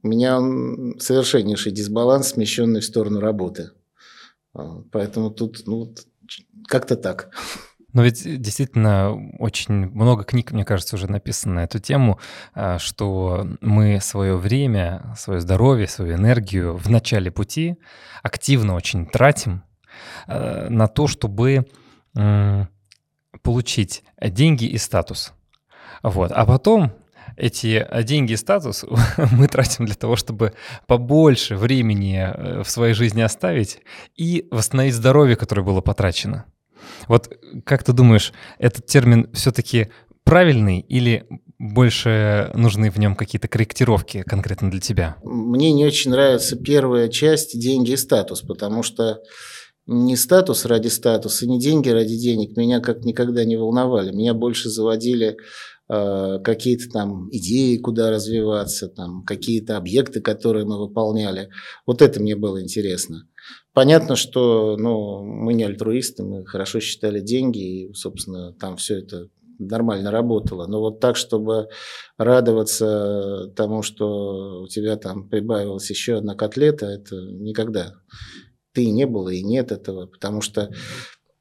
[0.03, 3.70] У меня он совершеннейший дисбаланс, смещенный в сторону работы.
[4.55, 6.07] А, поэтому тут, ну, вот,
[6.68, 7.31] как-то так.
[7.92, 12.18] Но ведь действительно очень много книг, мне кажется, уже написано на эту тему,
[12.55, 17.76] а, что мы свое время, свое здоровье, свою энергию в начале пути
[18.22, 19.62] активно очень тратим
[20.26, 21.66] а, на то, чтобы
[23.42, 25.33] получить деньги и статус.
[26.02, 26.31] Вот.
[26.31, 26.92] А потом
[27.37, 28.85] эти деньги и статус
[29.33, 30.52] мы тратим для того, чтобы
[30.87, 33.81] побольше времени э, в своей жизни оставить
[34.16, 36.44] и восстановить здоровье, которое было потрачено.
[37.08, 37.30] Вот
[37.64, 39.88] как ты думаешь, этот термин все-таки
[40.24, 41.26] правильный или
[41.58, 45.16] больше нужны в нем какие-то корректировки конкретно для тебя?
[45.22, 49.20] Мне не очень нравится первая часть «деньги и статус», потому что
[49.86, 54.12] не статус ради статуса, не деньги ради денег меня как никогда не волновали.
[54.12, 55.36] Меня больше заводили
[55.88, 61.48] э, какие-то там идеи, куда развиваться, там какие-то объекты, которые мы выполняли.
[61.86, 63.26] Вот это мне было интересно.
[63.74, 69.28] Понятно, что ну, мы не альтруисты, мы хорошо считали деньги, и, собственно, там все это
[69.58, 70.66] нормально работало.
[70.66, 71.68] Но вот так, чтобы
[72.18, 77.94] радоваться тому, что у тебя там прибавилась еще одна котлета, это никогда.
[78.72, 80.70] Ты не было и нет этого, потому что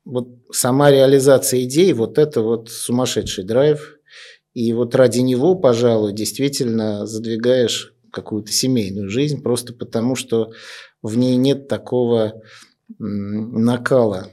[0.06, 3.98] вот сама реализация идей, вот это вот сумасшедший драйв.
[4.54, 10.52] И вот ради него, пожалуй, действительно задвигаешь какую-то семейную жизнь, просто потому что
[11.02, 12.42] в ней нет такого
[13.00, 14.30] накала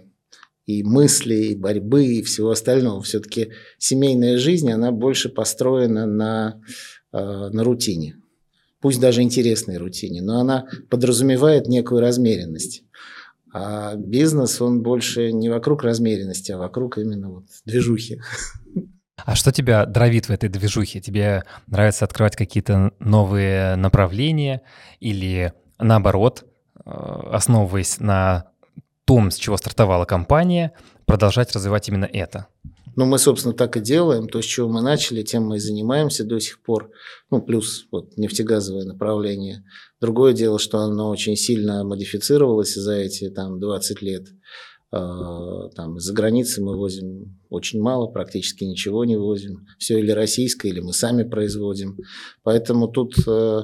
[0.66, 3.00] и мысли, и борьбы, и всего остального.
[3.02, 6.60] Все-таки семейная жизнь, она больше построена на,
[7.12, 8.16] э, на рутине.
[8.80, 12.84] Пусть даже интересной рутине, но она подразумевает некую размеренность.
[13.52, 18.20] А бизнес, он больше не вокруг размеренности, а вокруг именно вот движухи.
[19.16, 21.00] А что тебя дровит в этой движухе?
[21.00, 24.62] Тебе нравится открывать какие-то новые направления
[25.00, 26.44] или наоборот,
[26.88, 28.50] основываясь на
[29.04, 30.72] том, с чего стартовала компания,
[31.06, 32.46] продолжать развивать именно это?
[32.96, 34.28] Ну, мы, собственно, так и делаем.
[34.28, 36.90] То, с чего мы начали, тем мы и занимаемся до сих пор.
[37.30, 39.64] Ну, плюс вот нефтегазовое направление.
[40.00, 44.26] Другое дело, что оно очень сильно модифицировалось за эти там 20 лет.
[44.90, 49.66] А, там, из-за границы мы возим очень мало, практически ничего не возим.
[49.78, 51.98] Все или российское, или мы сами производим.
[52.42, 53.62] Поэтому тут, э,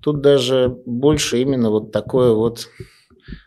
[0.00, 2.68] тут даже больше именно вот такое вот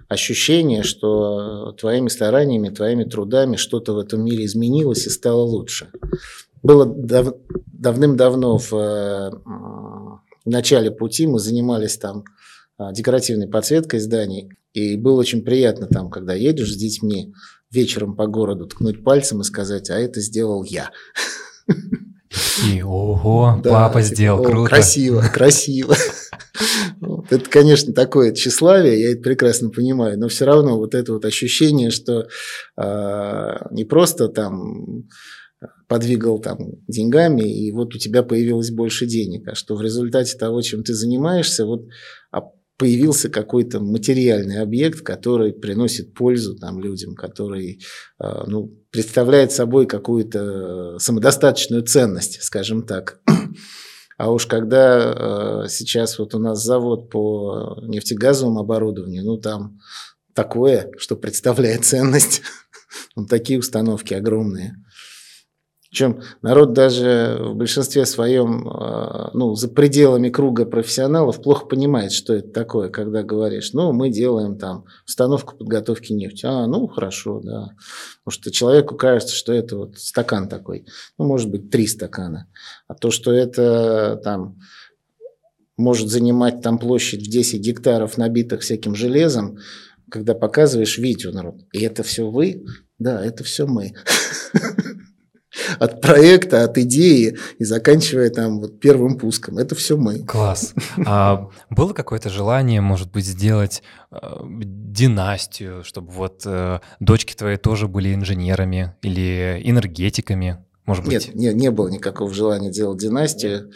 [0.08, 5.92] ощущение, что твоими стараниями, твоими трудами что-то в этом мире изменилось и стало лучше.
[6.64, 7.36] Было дав-
[7.68, 9.32] давным-давно в, э,
[10.46, 12.24] в начале пути мы занимались там
[12.78, 14.50] а, декоративной подсветкой зданий.
[14.74, 17.34] И было очень приятно там, когда едешь с детьми
[17.72, 20.92] вечером по городу, ткнуть пальцем и сказать, а это сделал я.
[22.68, 24.70] И ого, да, папа типа, сделал, о, круто.
[24.70, 25.96] Красиво, красиво.
[27.30, 31.92] Это, конечно, такое тщеславие, я это прекрасно понимаю, но все равно вот это вот ощущение,
[31.92, 32.28] что
[32.78, 35.08] э, не просто там
[35.88, 40.62] подвигал там деньгами, и вот у тебя появилось больше денег, а что в результате того,
[40.62, 41.88] чем ты занимаешься, вот
[42.32, 42.42] а
[42.80, 47.82] появился какой-то материальный объект, который приносит пользу там, людям, который
[48.24, 53.20] э, ну, представляет собой какую-то самодостаточную ценность, скажем так.
[54.18, 59.80] А уж когда э, сейчас вот у нас завод по нефтегазовому оборудованию, ну там
[60.34, 62.42] такое, что представляет ценность.
[63.16, 64.74] Вот такие установки огромные.
[65.90, 72.36] Причем народ даже в большинстве своем, а, ну, за пределами круга профессионалов плохо понимает, что
[72.36, 76.46] это такое, когда говоришь, ну, мы делаем там установку подготовки нефти.
[76.46, 77.72] А, ну, хорошо, да.
[78.24, 80.86] Потому что человеку кажется, что это вот стакан такой.
[81.18, 82.48] Ну, может быть, три стакана.
[82.88, 84.60] А то, что это там
[85.76, 89.58] может занимать там площадь в 10 гектаров, набитых всяким железом,
[90.12, 92.66] когда показываешь видео народ, и это все вы?
[93.00, 93.94] Да, это все мы.
[95.78, 99.58] от проекта, от идеи и заканчивая там вот первым пуском.
[99.58, 100.20] Это все мы.
[100.20, 100.74] Класс.
[101.06, 107.88] А было какое-то желание, может быть, сделать э, династию, чтобы вот э, дочки твои тоже
[107.88, 110.58] были инженерами или энергетиками?
[110.86, 111.14] Может быть?
[111.14, 113.72] Нет, не, не было никакого желания делать династию.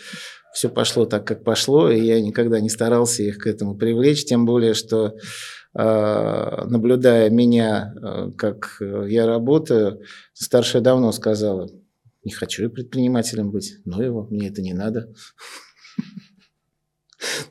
[0.53, 4.45] Все пошло так, как пошло, и я никогда не старался их к этому привлечь, тем
[4.45, 5.15] более, что
[5.75, 7.93] э, наблюдая меня,
[8.37, 10.01] как я работаю,
[10.33, 11.69] старшая давно сказала,
[12.23, 15.13] не хочу я предпринимателем быть, но его, мне это не надо.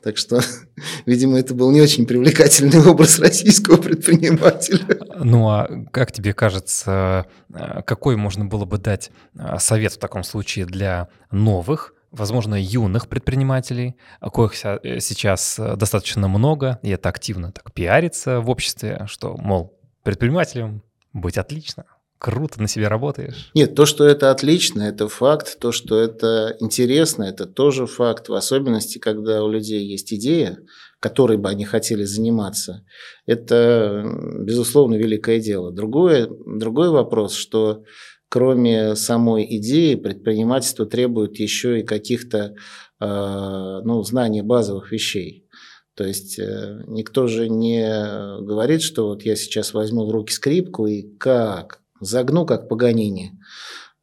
[0.01, 0.41] Так что,
[1.05, 4.99] видимо, это был не очень привлекательный образ российского предпринимателя.
[5.23, 10.23] Ну а как тебе кажется, э, какой можно было бы дать э, совет в таком
[10.23, 17.73] случае для новых, возможно, юных предпринимателей, коих э, сейчас достаточно много, и это активно так
[17.73, 20.83] пиарится в обществе, что, мол, предпринимателем
[21.13, 21.85] быть отлично,
[22.23, 23.51] круто на себе работаешь.
[23.53, 25.59] Нет, то, что это отлично, это факт.
[25.59, 28.29] То, что это интересно, это тоже факт.
[28.29, 30.57] В особенности, когда у людей есть идея,
[31.01, 32.85] которой бы они хотели заниматься.
[33.25, 34.05] Это,
[34.39, 35.73] безусловно, великое дело.
[35.73, 37.83] Другое, другой вопрос, что
[38.29, 42.55] кроме самой идеи, предпринимательство требует еще и каких-то
[43.01, 45.45] э, ну, знаний базовых вещей.
[45.93, 47.85] То есть э, никто же не
[48.41, 53.31] говорит, что вот я сейчас возьму в руки скрипку и как загну как Паганини.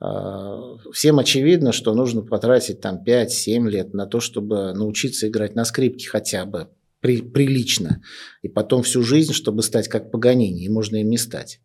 [0.00, 5.64] А, всем очевидно, что нужно потратить там 5-7 лет на то, чтобы научиться играть на
[5.64, 6.68] скрипке хотя бы
[7.00, 8.02] при, прилично.
[8.42, 11.60] И потом всю жизнь, чтобы стать как Паганини, и можно им не стать.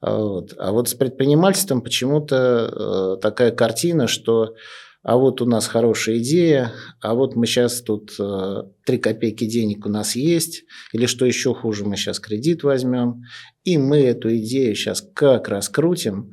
[0.00, 0.54] А вот.
[0.58, 4.54] А вот с предпринимательством почему-то э, такая картина, что
[5.02, 9.86] а вот у нас хорошая идея, а вот мы сейчас тут э, 3 копейки денег
[9.86, 13.22] у нас есть, или что еще хуже, мы сейчас кредит возьмем,
[13.64, 16.32] и мы эту идею сейчас как раскрутим.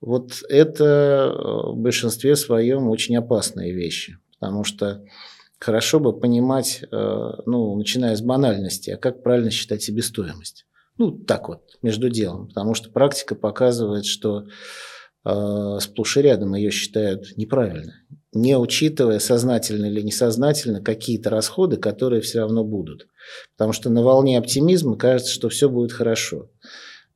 [0.00, 5.04] Вот это э, в большинстве своем очень опасные вещи, потому что
[5.60, 10.66] хорошо бы понимать, э, ну, начиная с банальности, а как правильно считать себестоимость.
[10.96, 14.46] Ну, так вот, между делом, потому что практика показывает, что
[15.24, 17.94] сплошь и рядом ее считают неправильно,
[18.32, 23.08] не учитывая сознательно или несознательно какие-то расходы, которые все равно будут.
[23.56, 26.50] Потому что на волне оптимизма кажется, что все будет хорошо.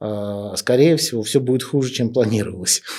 [0.00, 2.82] А, скорее всего, все будет хуже, чем планировалось.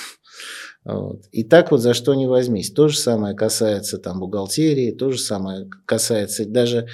[0.86, 1.22] Вот.
[1.32, 2.70] И так вот за что не возьмись.
[2.70, 6.88] То же самое касается там бухгалтерии, то же самое касается даже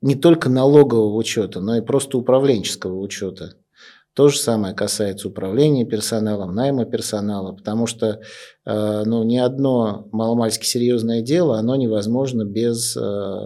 [0.00, 3.56] не только налогового учета, но и просто управленческого учета.
[4.14, 8.20] То же самое касается управления персоналом, найма персонала, потому что
[8.64, 13.00] э, ну, ни одно маломальски серьезное дело, оно невозможно без э,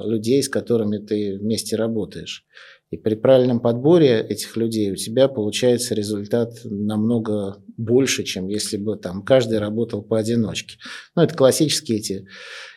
[0.05, 2.45] людей, с которыми ты вместе работаешь.
[2.91, 8.97] И при правильном подборе этих людей у тебя получается результат намного больше, чем если бы
[8.97, 10.79] там каждый работал поодиночке.
[11.15, 12.27] Ну, это классические эти...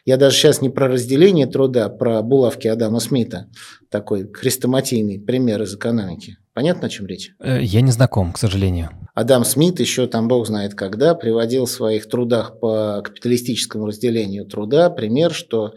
[0.04, 3.50] Я даже сейчас не про разделение труда, а про булавки Адама Смита,
[3.90, 6.38] такой хрестоматийный пример из экономики.
[6.54, 7.32] Понятно, о чем речь?
[7.40, 8.90] Э, я не знаком, к сожалению.
[9.14, 14.90] Адам Смит еще там бог знает когда приводил в своих трудах по капиталистическому разделению труда
[14.90, 15.74] пример, что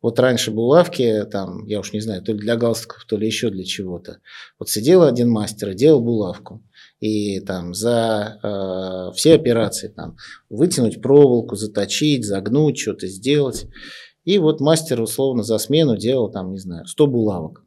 [0.00, 3.50] вот раньше булавки, там, я уж не знаю, то ли для галстуков, то ли еще
[3.50, 4.18] для чего-то.
[4.58, 6.62] Вот сидел один мастер и делал булавку.
[6.98, 10.16] И там за э, все операции там
[10.48, 13.66] вытянуть проволоку, заточить, загнуть, что-то сделать.
[14.24, 17.61] И вот мастер условно за смену делал там, не знаю, 100 булавок.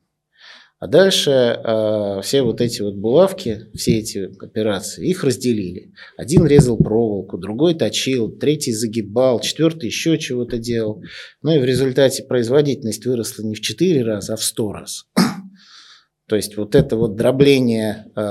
[0.86, 5.94] А дальше э, все вот эти вот булавки, все эти операции, их разделили.
[6.16, 11.02] Один резал проволоку, другой точил, третий загибал, четвертый еще чего-то делал.
[11.42, 15.06] Ну и в результате производительность выросла не в 4 раза, а в 100 раз.
[16.28, 18.22] То есть вот это вот дробление э,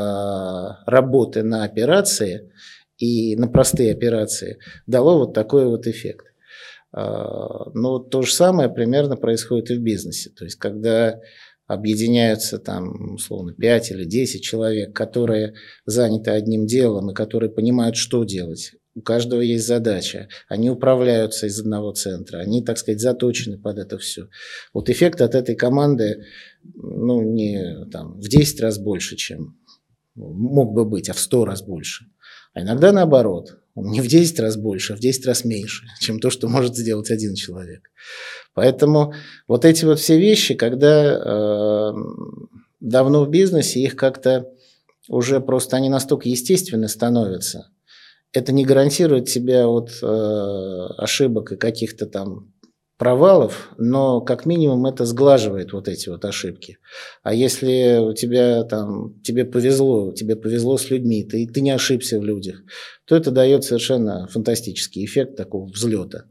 [0.87, 2.53] работы на операции
[2.99, 6.27] и на простые операции дало вот такой вот эффект.
[6.97, 7.01] Э,
[7.75, 10.31] но то же самое примерно происходит и в бизнесе.
[10.31, 11.19] То есть когда
[11.67, 15.55] объединяются там, условно, 5 или 10 человек, которые
[15.87, 18.73] заняты одним делом и которые понимают, что делать.
[18.97, 23.99] у каждого есть задача, они управляются из одного центра, они, так сказать, заточены под это
[23.99, 24.29] все.
[24.73, 26.25] Вот эффект от этой команды,
[26.75, 29.59] ну, не там, в 10 раз больше, чем
[30.15, 32.07] мог бы быть, а в 100 раз больше.
[32.53, 36.31] А иногда наоборот, не в 10 раз больше, а в 10 раз меньше, чем то,
[36.31, 37.91] что может сделать один человек.
[38.55, 39.15] Поэтому
[39.49, 41.93] вот эти вот все вещи, когда э,
[42.81, 44.49] давно в бизнесе, их как-то
[45.09, 47.69] уже просто они настолько естественны становятся.
[48.33, 50.07] Это не гарантирует тебя от э,
[50.99, 52.54] ошибок и каких-то там
[52.97, 56.79] провалов, но как минимум это сглаживает вот эти вот ошибки.
[57.23, 62.21] А если у тебя там, тебе повезло, тебе повезло с людьми, ты, ты не ошибся
[62.21, 62.63] в людях,
[63.05, 66.27] то это дает совершенно фантастический эффект такого взлета.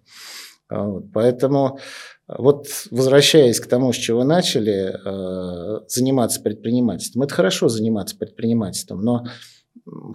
[0.70, 1.12] Вот.
[1.14, 1.80] Поэтому
[2.28, 7.24] вот возвращаясь к тому, с чего начали, э, заниматься предпринимательством.
[7.24, 9.26] Это хорошо заниматься предпринимательством, но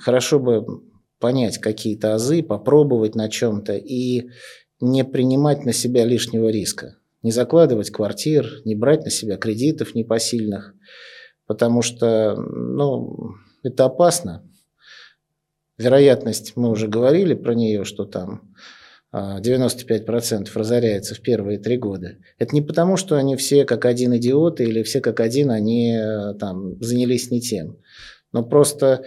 [0.01, 0.65] хорошо бы
[1.21, 4.31] понять какие-то азы, попробовать на чем-то и
[4.81, 6.97] не принимать на себя лишнего риска.
[7.23, 10.75] Не закладывать квартир, не брать на себя кредитов непосильных,
[11.47, 14.45] потому что ну, это опасно.
[15.79, 18.55] Вероятность, мы уже говорили про нее, что там
[19.15, 22.17] 95% а, разоряется в первые три года.
[22.39, 26.35] Это не потому, что они все как один идиоты или все как один они э,
[26.35, 27.79] там занялись не тем.
[28.33, 29.05] Но просто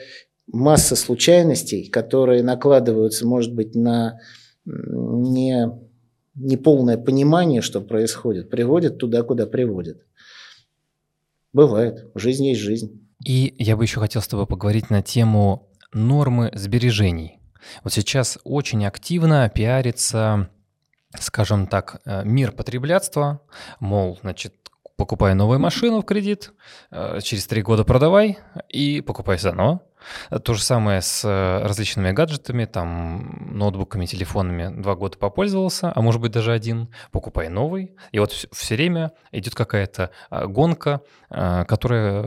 [0.48, 4.20] масса случайностей, которые накладываются, может быть, на
[4.66, 5.72] не,
[6.36, 10.02] неполное понимание, что происходит, приводят туда, куда приводят.
[11.54, 12.10] Бывает.
[12.16, 13.08] Жизнь есть жизнь.
[13.26, 17.40] И я бы еще хотел с тобой поговорить на тему нормы сбережений.
[17.84, 20.50] Вот сейчас очень активно пиарится,
[21.20, 23.42] скажем так, э, мир потреблятства,
[23.80, 24.56] мол, значит,
[24.96, 26.54] покупай новую машину в кредит,
[26.90, 28.40] э, через три года продавай
[28.70, 29.82] и покупай заново.
[30.44, 34.82] То же самое с э, различными гаджетами, там, ноутбуками, телефонами.
[34.82, 37.96] Два года попользовался, а может быть даже один, покупай новый.
[38.12, 42.24] И вот все время идет какая-то а, гонка, а, которая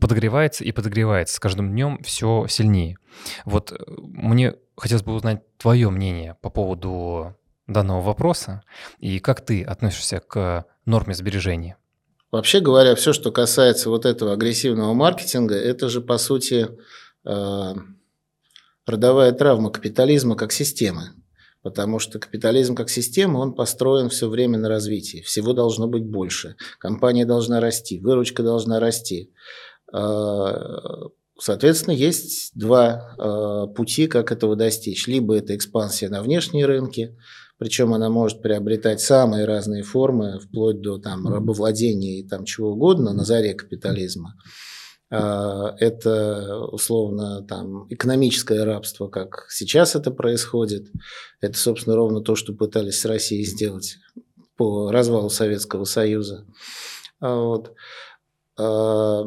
[0.00, 1.36] подогревается и подогревается.
[1.36, 2.98] С каждым днем все сильнее.
[3.44, 8.62] Вот э, мне хотелось бы узнать твое мнение по поводу данного вопроса
[8.98, 11.78] и как ты относишься к норме сбережения.
[12.30, 16.68] Вообще говоря, все, что касается вот этого агрессивного маркетинга, это же по сути
[17.26, 17.74] Э,
[18.86, 21.10] родовая травма капитализма как системы.
[21.62, 25.22] Потому что капитализм как система, он построен все время на развитии.
[25.22, 26.56] Всего должно быть больше.
[26.78, 29.32] Компания должна расти, выручка должна расти.
[29.90, 30.52] Э,
[31.38, 35.06] соответственно, есть два э, пути, как этого достичь.
[35.06, 37.16] Либо это экспансия на внешние рынки,
[37.56, 43.14] причем она может приобретать самые разные формы, вплоть до там, рабовладения и там, чего угодно
[43.14, 44.34] на заре капитализма.
[44.36, 44.73] А,
[45.78, 50.88] это условно там экономическое рабство, как сейчас это происходит.
[51.40, 53.98] Это, собственно, ровно то, что пытались с Россией сделать
[54.56, 56.46] по развалу Советского Союза.
[57.20, 57.72] А, вот.
[58.58, 59.24] А,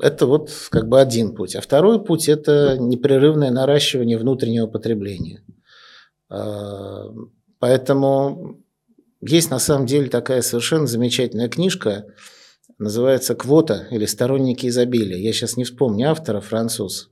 [0.00, 1.56] это вот как бы один путь.
[1.56, 5.42] А второй путь– это непрерывное наращивание внутреннего потребления.
[7.58, 8.62] Поэтому
[9.20, 12.06] есть на самом деле такая совершенно замечательная книжка–
[12.80, 15.18] называется «Квота» или «Сторонники изобилия».
[15.18, 17.10] Я сейчас не вспомню автора, француз.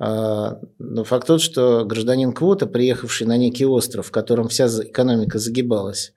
[0.00, 5.38] А, но факт тот, что гражданин Квота, приехавший на некий остров, в котором вся экономика
[5.38, 6.12] загибалась,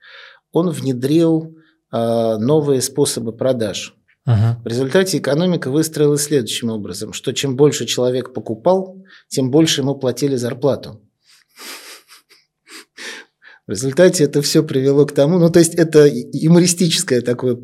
[0.50, 1.56] он внедрил
[1.90, 3.94] а, новые способы продаж.
[4.28, 4.60] Uh-huh.
[4.62, 10.36] В результате экономика выстроилась следующим образом, что чем больше человек покупал, тем больше ему платили
[10.36, 11.00] зарплату.
[13.66, 17.58] В результате это все привело к тому, ну то есть это юмористическое такое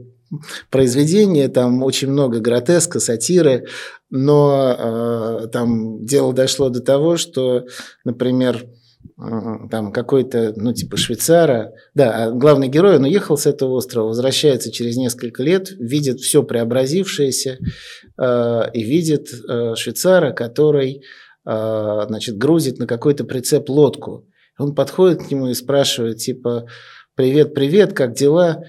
[0.70, 3.66] произведение, там очень много гротеска, сатиры,
[4.11, 7.66] но э, там дело дошло до того, что,
[8.05, 8.64] например,
[9.18, 14.09] э, там какой-то, ну, типа швейцара, да, а главный герой, он уехал с этого острова,
[14.09, 17.59] возвращается через несколько лет, видит все преобразившееся
[18.18, 21.03] э, и видит э, швейцара, который,
[21.47, 24.26] э, значит, грузит на какой-то прицеп лодку.
[24.59, 26.66] Он подходит к нему и спрашивает, типа,
[27.14, 28.64] привет, привет, как дела?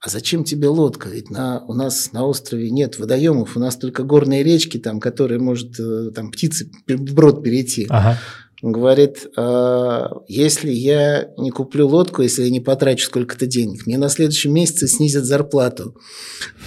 [0.00, 1.08] А зачем тебе лодка?
[1.08, 5.38] Ведь на, у нас на острове нет водоемов, у нас только горные речки, там, которые
[5.38, 7.86] может э, там, птицы брод перейти.
[7.90, 8.18] Ага.
[8.62, 13.96] Он говорит, а, если я не куплю лодку, если я не потрачу сколько-то денег, мне
[13.96, 15.96] на следующем месяце снизят зарплату.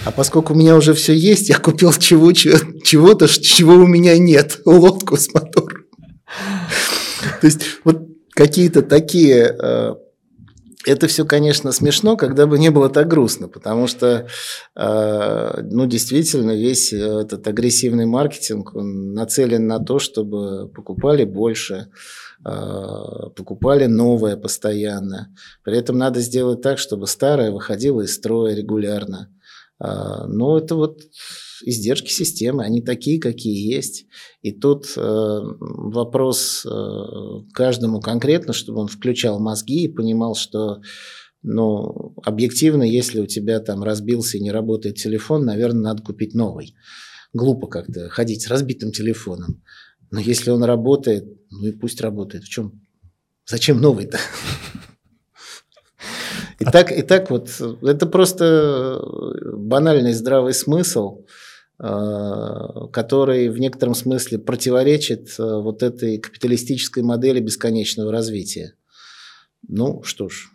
[0.04, 4.60] А поскольку у меня уже все есть, я купил чего, чего-то, чего у меня нет,
[4.64, 5.84] лодку с мотором.
[7.40, 9.94] То есть вот какие-то такие э,
[10.86, 14.26] это все, конечно, смешно, когда бы не было так грустно, потому что,
[14.76, 21.88] э, ну, действительно, весь этот агрессивный маркетинг он нацелен на то, чтобы покупали больше,
[22.44, 22.50] э,
[23.34, 25.34] покупали новое постоянно.
[25.62, 29.30] При этом надо сделать так, чтобы старое выходило из строя регулярно.
[29.80, 31.00] Э, но это вот
[31.62, 34.06] издержки системы, они такие, какие есть.
[34.42, 36.70] И тут э, вопрос э,
[37.52, 40.80] каждому конкретно, чтобы он включал мозги и понимал, что
[41.42, 46.74] ну, объективно, если у тебя там разбился и не работает телефон, наверное, надо купить новый.
[47.34, 49.62] Глупо как-то ходить с разбитым телефоном.
[50.10, 52.44] Но если он работает, ну и пусть работает.
[52.44, 52.80] В чем?
[53.46, 54.18] Зачем новый-то?
[56.60, 57.50] И так, и так вот,
[57.82, 59.02] это просто
[59.54, 61.24] банальный здравый смысл.
[61.80, 68.74] Э, который в некотором смысле противоречит э, вот этой капиталистической модели бесконечного развития.
[69.66, 70.50] Ну что ж,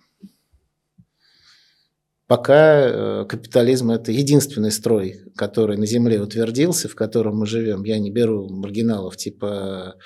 [2.25, 7.83] пока э, капитализм– это единственный строй, который на Земле утвердился, в котором мы живем.
[7.83, 9.97] Я не беру маргиналов типа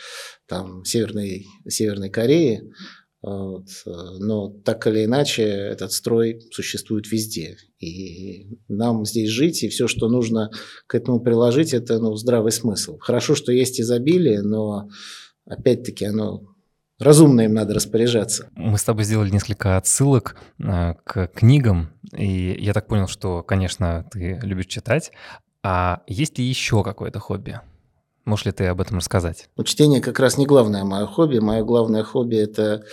[0.47, 2.71] там, Северной, Северной Кореи,
[3.23, 3.67] вот.
[4.19, 7.55] Но так или иначе этот строй существует везде.
[7.79, 10.51] И нам здесь жить, и все, что нужно
[10.87, 12.97] к этому приложить, это ну, здравый смысл.
[12.99, 14.89] Хорошо, что есть изобилие, но
[15.45, 16.53] опять-таки оно
[16.99, 18.49] разумно им надо распоряжаться.
[18.55, 24.05] Мы с тобой сделали несколько отсылок э, к книгам, и я так понял, что, конечно,
[24.11, 25.11] ты любишь читать.
[25.63, 27.61] А есть ли еще какое-то хобби?
[28.25, 29.49] Можешь ли ты об этом рассказать?
[29.57, 31.39] Ну, чтение как раз не главное мое хобби.
[31.39, 32.83] Мое главное хобби– это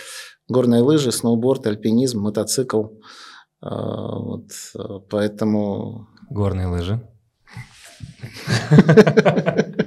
[0.49, 2.87] горные лыжи, сноуборд, альпинизм, мотоцикл.
[3.61, 4.51] А, вот,
[5.09, 6.07] поэтому...
[6.29, 7.01] Горные лыжи.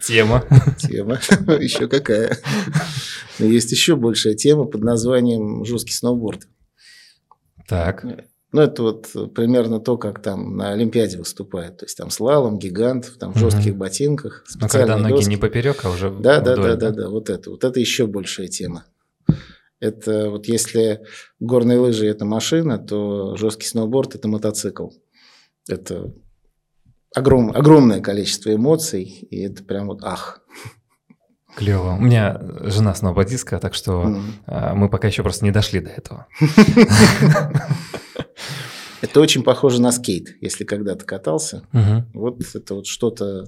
[0.00, 0.44] Тема.
[0.78, 1.14] Тема.
[1.60, 2.36] Еще какая.
[3.38, 6.46] Есть еще большая тема под названием жесткий сноуборд.
[7.66, 8.04] Так.
[8.54, 11.78] Ну, это вот примерно то, как там на Олимпиаде выступают.
[11.78, 13.80] То есть там слалом, гигантов, там в жестких угу.
[13.80, 14.44] ботинках.
[14.54, 15.30] Ну, когда ноги доски.
[15.30, 17.50] не поперек, а уже да, вдоль, да, да, да, да, вот это.
[17.50, 18.84] Вот это еще большая тема.
[19.80, 21.00] Это вот если
[21.40, 24.90] горные лыжи– это машина, то жесткий сноуборд– это мотоцикл.
[25.68, 26.14] Это
[27.12, 30.42] огром, огромное количество эмоций, и это прям вот ах.
[31.56, 31.96] Клево.
[31.96, 34.04] У меня жена сноубордистка, так что
[34.46, 34.74] mm.
[34.74, 36.28] мы пока еще просто не дошли до этого.
[39.04, 41.68] Это очень похоже на скейт, если когда-то катался.
[41.74, 42.20] Угу.
[42.22, 43.44] Вот это вот что-то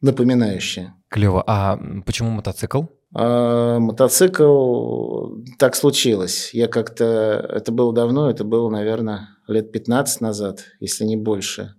[0.00, 0.94] напоминающее.
[1.08, 1.44] Клево.
[1.46, 2.86] А почему мотоцикл?
[3.14, 6.50] А, мотоцикл так случилось.
[6.52, 7.46] Я как-то...
[7.48, 11.76] Это было давно, это было, наверное, лет 15 назад, если не больше.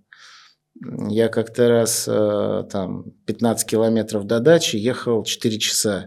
[1.10, 6.06] Я как-то раз э, там 15 километров до дачи ехал 4 часа.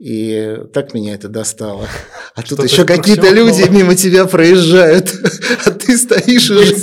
[0.00, 1.86] И так меня это достало.
[2.36, 5.12] А тут еще какие-то люди мимо тебя проезжают,
[5.66, 6.76] а ты стоишь уже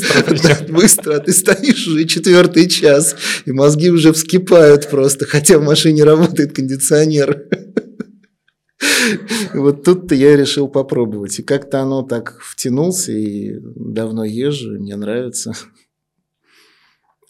[0.69, 3.15] быстро, а ты стоишь уже четвертый час,
[3.45, 7.47] и мозги уже вскипают просто, хотя в машине работает кондиционер.
[9.53, 11.39] Вот тут-то я решил попробовать.
[11.39, 15.53] И как-то оно так втянулся, и давно езжу, и мне нравится.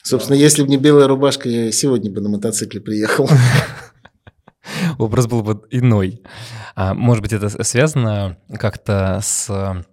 [0.04, 3.30] Собственно, если бы не белая рубашка, я сегодня бы на мотоцикле приехал.
[4.98, 6.22] Образ был бы иной.
[6.76, 9.86] А, может быть, это связано как-то с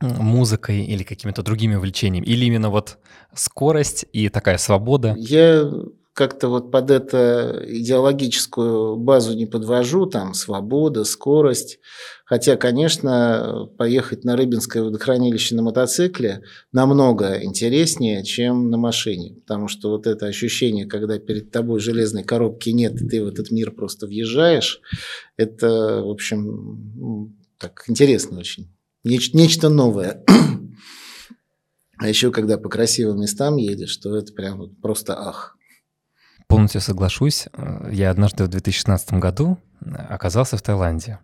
[0.00, 2.26] музыкой или какими-то другими увлечениями?
[2.26, 2.98] Или именно вот
[3.34, 5.14] скорость и такая свобода?
[5.16, 5.70] Я
[6.16, 11.78] как-то вот под это идеологическую базу не подвожу, там свобода, скорость.
[12.24, 16.40] Хотя, конечно, поехать на Рыбинское водохранилище на мотоцикле
[16.72, 19.34] намного интереснее, чем на машине.
[19.34, 23.50] Потому что вот это ощущение, когда перед тобой железной коробки нет, и ты в этот
[23.50, 24.80] мир просто въезжаешь,
[25.36, 28.74] это, в общем, ну, так интересно очень.
[29.06, 30.24] Неч- нечто новое.
[31.98, 35.55] А еще, когда по красивым местам едешь, то это прям просто ах.
[36.48, 37.46] Полностью соглашусь.
[37.90, 39.58] Я однажды в 2016 году
[40.08, 41.18] оказался в Таиланде.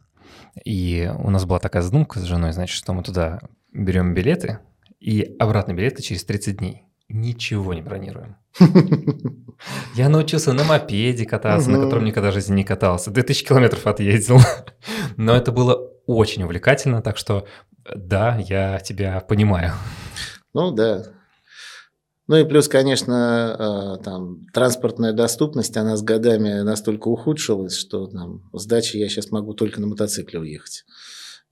[0.64, 3.40] И у нас была такая задумка с женой, значит, что мы туда
[3.72, 4.58] берем билеты,
[5.00, 6.82] и обратно билеты через 30 дней.
[7.08, 8.36] Ничего не бронируем.
[9.94, 13.10] Я научился на мопеде кататься, на котором никогда в жизни не катался.
[13.10, 14.40] 2000 километров отъездил.
[15.16, 15.74] Но это было
[16.06, 17.46] очень увлекательно, так что
[17.94, 19.72] да, я тебя понимаю.
[20.54, 21.04] Ну да,
[22.32, 28.48] ну и плюс, конечно, э, там, транспортная доступность, она с годами настолько ухудшилась, что там,
[28.54, 30.86] с дачи я сейчас могу только на мотоцикле уехать.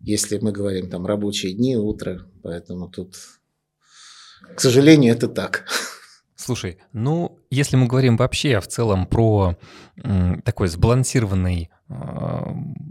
[0.00, 3.14] Если мы говорим там рабочие дни, утро, поэтому тут,
[4.56, 5.66] к сожалению, это так.
[6.34, 9.58] Слушай, ну, если мы говорим вообще в целом про
[10.02, 11.94] м, такой сбалансированный э,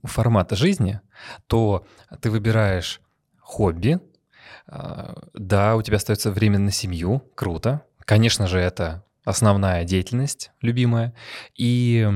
[0.03, 1.01] формат жизни,
[1.47, 1.87] то
[2.21, 3.01] ты выбираешь
[3.39, 3.99] хобби,
[5.33, 7.83] да, у тебя остается время на семью, круто.
[8.05, 11.13] Конечно же, это основная деятельность, любимая.
[11.55, 12.07] И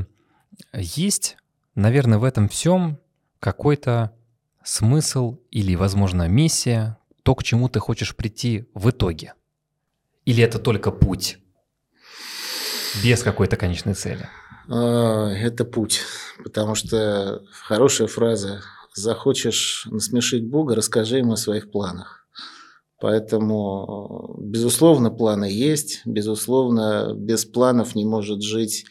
[0.73, 1.37] есть,
[1.75, 2.99] наверное, в этом всем
[3.39, 4.13] какой-то
[4.63, 9.33] смысл или, возможно, миссия, то, к чему ты хочешь прийти в итоге.
[10.25, 11.39] Или это только путь,
[13.03, 14.29] без какой-то конечной цели?
[14.69, 16.01] А, это путь,
[16.43, 18.61] потому что хорошая фраза
[18.95, 22.22] «захочешь насмешить Бога, расскажи ему о своих планах».
[23.03, 28.85] Поэтому, безусловно, планы есть, безусловно, без планов не может жить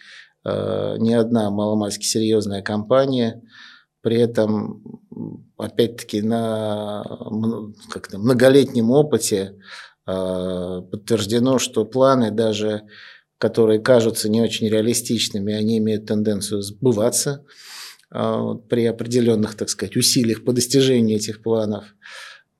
[0.45, 3.41] э, ни одна маломальски серьезная компания.
[4.03, 4.83] При этом,
[5.57, 7.03] опять-таки, на
[7.89, 9.55] как многолетнем опыте
[10.07, 12.83] э, подтверждено, что планы даже
[13.39, 17.45] которые кажутся не очень реалистичными, они имеют тенденцию сбываться
[18.09, 21.87] а, при определенных, так сказать, усилиях по достижению этих планов.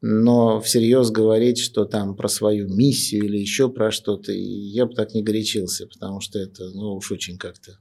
[0.05, 5.14] Но всерьез говорить, что там про свою миссию или еще про что-то, я бы так
[5.14, 7.78] не горячился, потому что это, ну, уж очень как-то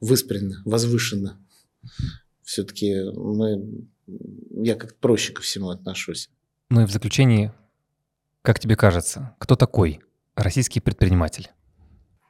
[0.00, 1.38] выспренно, возвышенно.
[2.42, 3.86] Все-таки мы,
[4.50, 6.30] я как проще ко всему отношусь.
[6.70, 7.52] Ну и в заключении,
[8.40, 10.00] как тебе кажется, кто такой
[10.34, 11.50] российский предприниматель?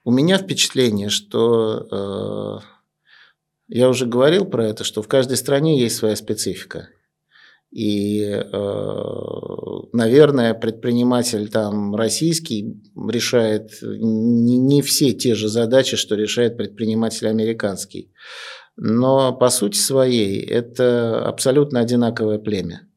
[0.03, 2.66] У меня впечатление, что э,
[3.68, 6.88] я уже говорил про это, что в каждой стране есть своя специфика.
[7.70, 8.42] И, э,
[9.92, 18.10] наверное, предприниматель там российский решает не, не все те же задачи, что решает предприниматель американский.
[18.76, 22.88] Но по сути своей это абсолютно одинаковое племя.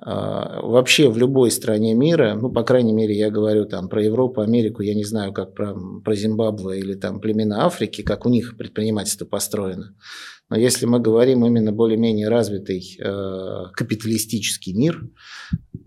[0.00, 4.40] А, вообще в любой стране мира, ну, по крайней мере, я говорю там про Европу,
[4.40, 8.56] Америку, я не знаю, как про, про Зимбабве или там племена Африки, как у них
[8.56, 9.94] предпринимательство построено.
[10.48, 15.02] Но если мы говорим именно более-менее развитый э, капиталистический мир,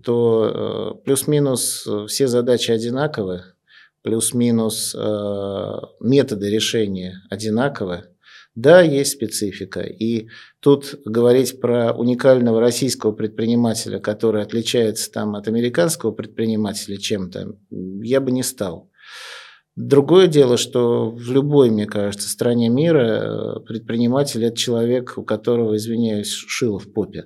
[0.04, 3.42] то э, плюс-минус все задачи одинаковы,
[4.04, 8.06] плюс-минус э, методы решения одинаковы.
[8.56, 9.82] Да, есть специфика.
[9.82, 10.30] И
[10.62, 18.32] тут говорить про уникального российского предпринимателя, который отличается там, от американского предпринимателя чем-то, я бы
[18.32, 18.90] не стал.
[19.76, 25.76] Другое дело, что в любой, мне кажется, стране мира э, предприниматель– это человек, у которого,
[25.76, 27.26] извиняюсь, шило в попе.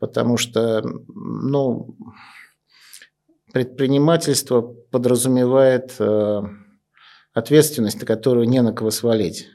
[0.00, 0.82] Потому что,
[1.14, 1.96] ну,
[3.52, 6.42] предпринимательство подразумевает э,
[7.32, 9.46] ответственность, на которую не на кого свалить.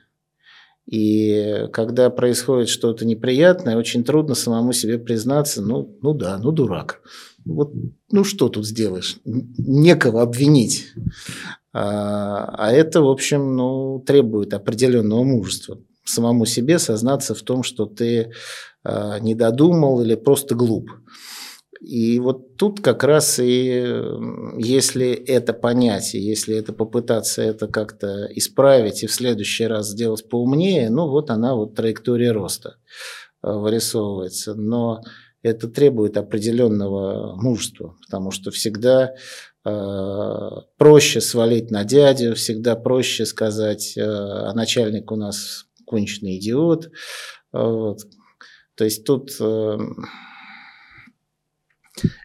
[0.86, 7.02] И когда происходит что-то неприятное, очень трудно самому себе признаться, ну, ну да, ну дурак.
[7.46, 7.74] Вот,
[8.12, 9.18] ну что тут сделаешь?
[9.26, 10.88] Некого обвинить.
[11.74, 15.80] А, а это, в общем, ну, требует определенного мужества.
[16.06, 18.32] Самому себе сознаться в том, что ты
[18.84, 20.90] а, не додумал или просто глуп.
[21.84, 23.86] И вот тут как раз и
[24.58, 30.30] если это понять, и если это попытаться это как-то исправить и в следующий раз сделать
[30.30, 32.78] поумнее, ну вот она вот траектория роста
[33.44, 34.56] э, вырисовывается.
[34.56, 35.02] Но
[35.42, 39.14] это требует определенного мужества, потому что всегда
[39.66, 46.92] э, проще свалить на дядю, всегда проще сказать, э, а начальник у нас конченый идиот.
[47.52, 48.00] Вот.
[48.76, 49.78] То есть тут э,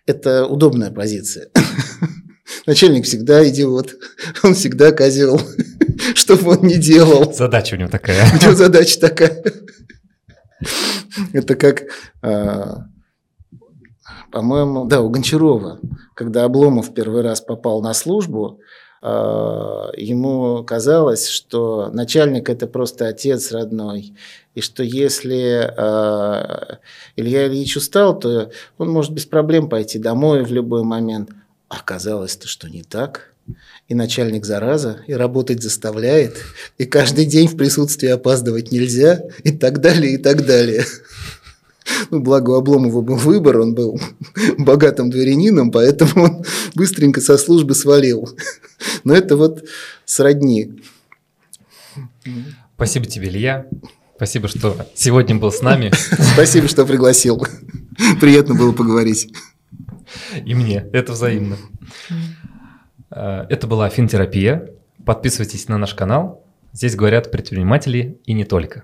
[0.06, 1.48] это удобная позиция.
[2.66, 3.94] Начальник всегда идиот,
[4.42, 5.40] он всегда козел,
[6.14, 7.32] что бы он ни делал.
[7.32, 8.26] Задача у него такая.
[8.32, 9.42] У него задача такая.
[11.32, 11.84] Это как,
[12.22, 12.84] а,
[14.30, 15.80] по-моему, да, у Гончарова,
[16.14, 18.60] когда Обломов первый раз попал на службу,
[19.00, 24.12] ему казалось, что начальник это просто отец родной,
[24.58, 26.78] и что если э,
[27.14, 31.30] Илья Ильич устал, то он может без проблем пойти домой в любой момент.
[31.68, 33.34] Оказалось-то, что не так.
[33.86, 36.36] И начальник зараза, и работать заставляет,
[36.76, 40.84] и каждый день в присутствии опаздывать нельзя, и так далее, и так далее.
[42.10, 44.00] Ну, благо у Обломова был выбор, он был
[44.58, 48.28] богатым дворянином, поэтому он быстренько со службы свалил.
[49.04, 49.64] Но это вот
[50.04, 50.80] сродни.
[52.76, 53.66] Спасибо тебе, Илья.
[54.16, 55.92] Спасибо, что сегодня был с нами.
[56.34, 57.44] Спасибо, что пригласил.
[58.20, 59.32] Приятно было поговорить.
[60.44, 60.86] И мне.
[60.92, 61.56] Это взаимно.
[63.10, 64.70] Это была финтерапия.
[65.04, 66.44] Подписывайтесь на наш канал.
[66.72, 68.82] Здесь говорят предприниматели и не только.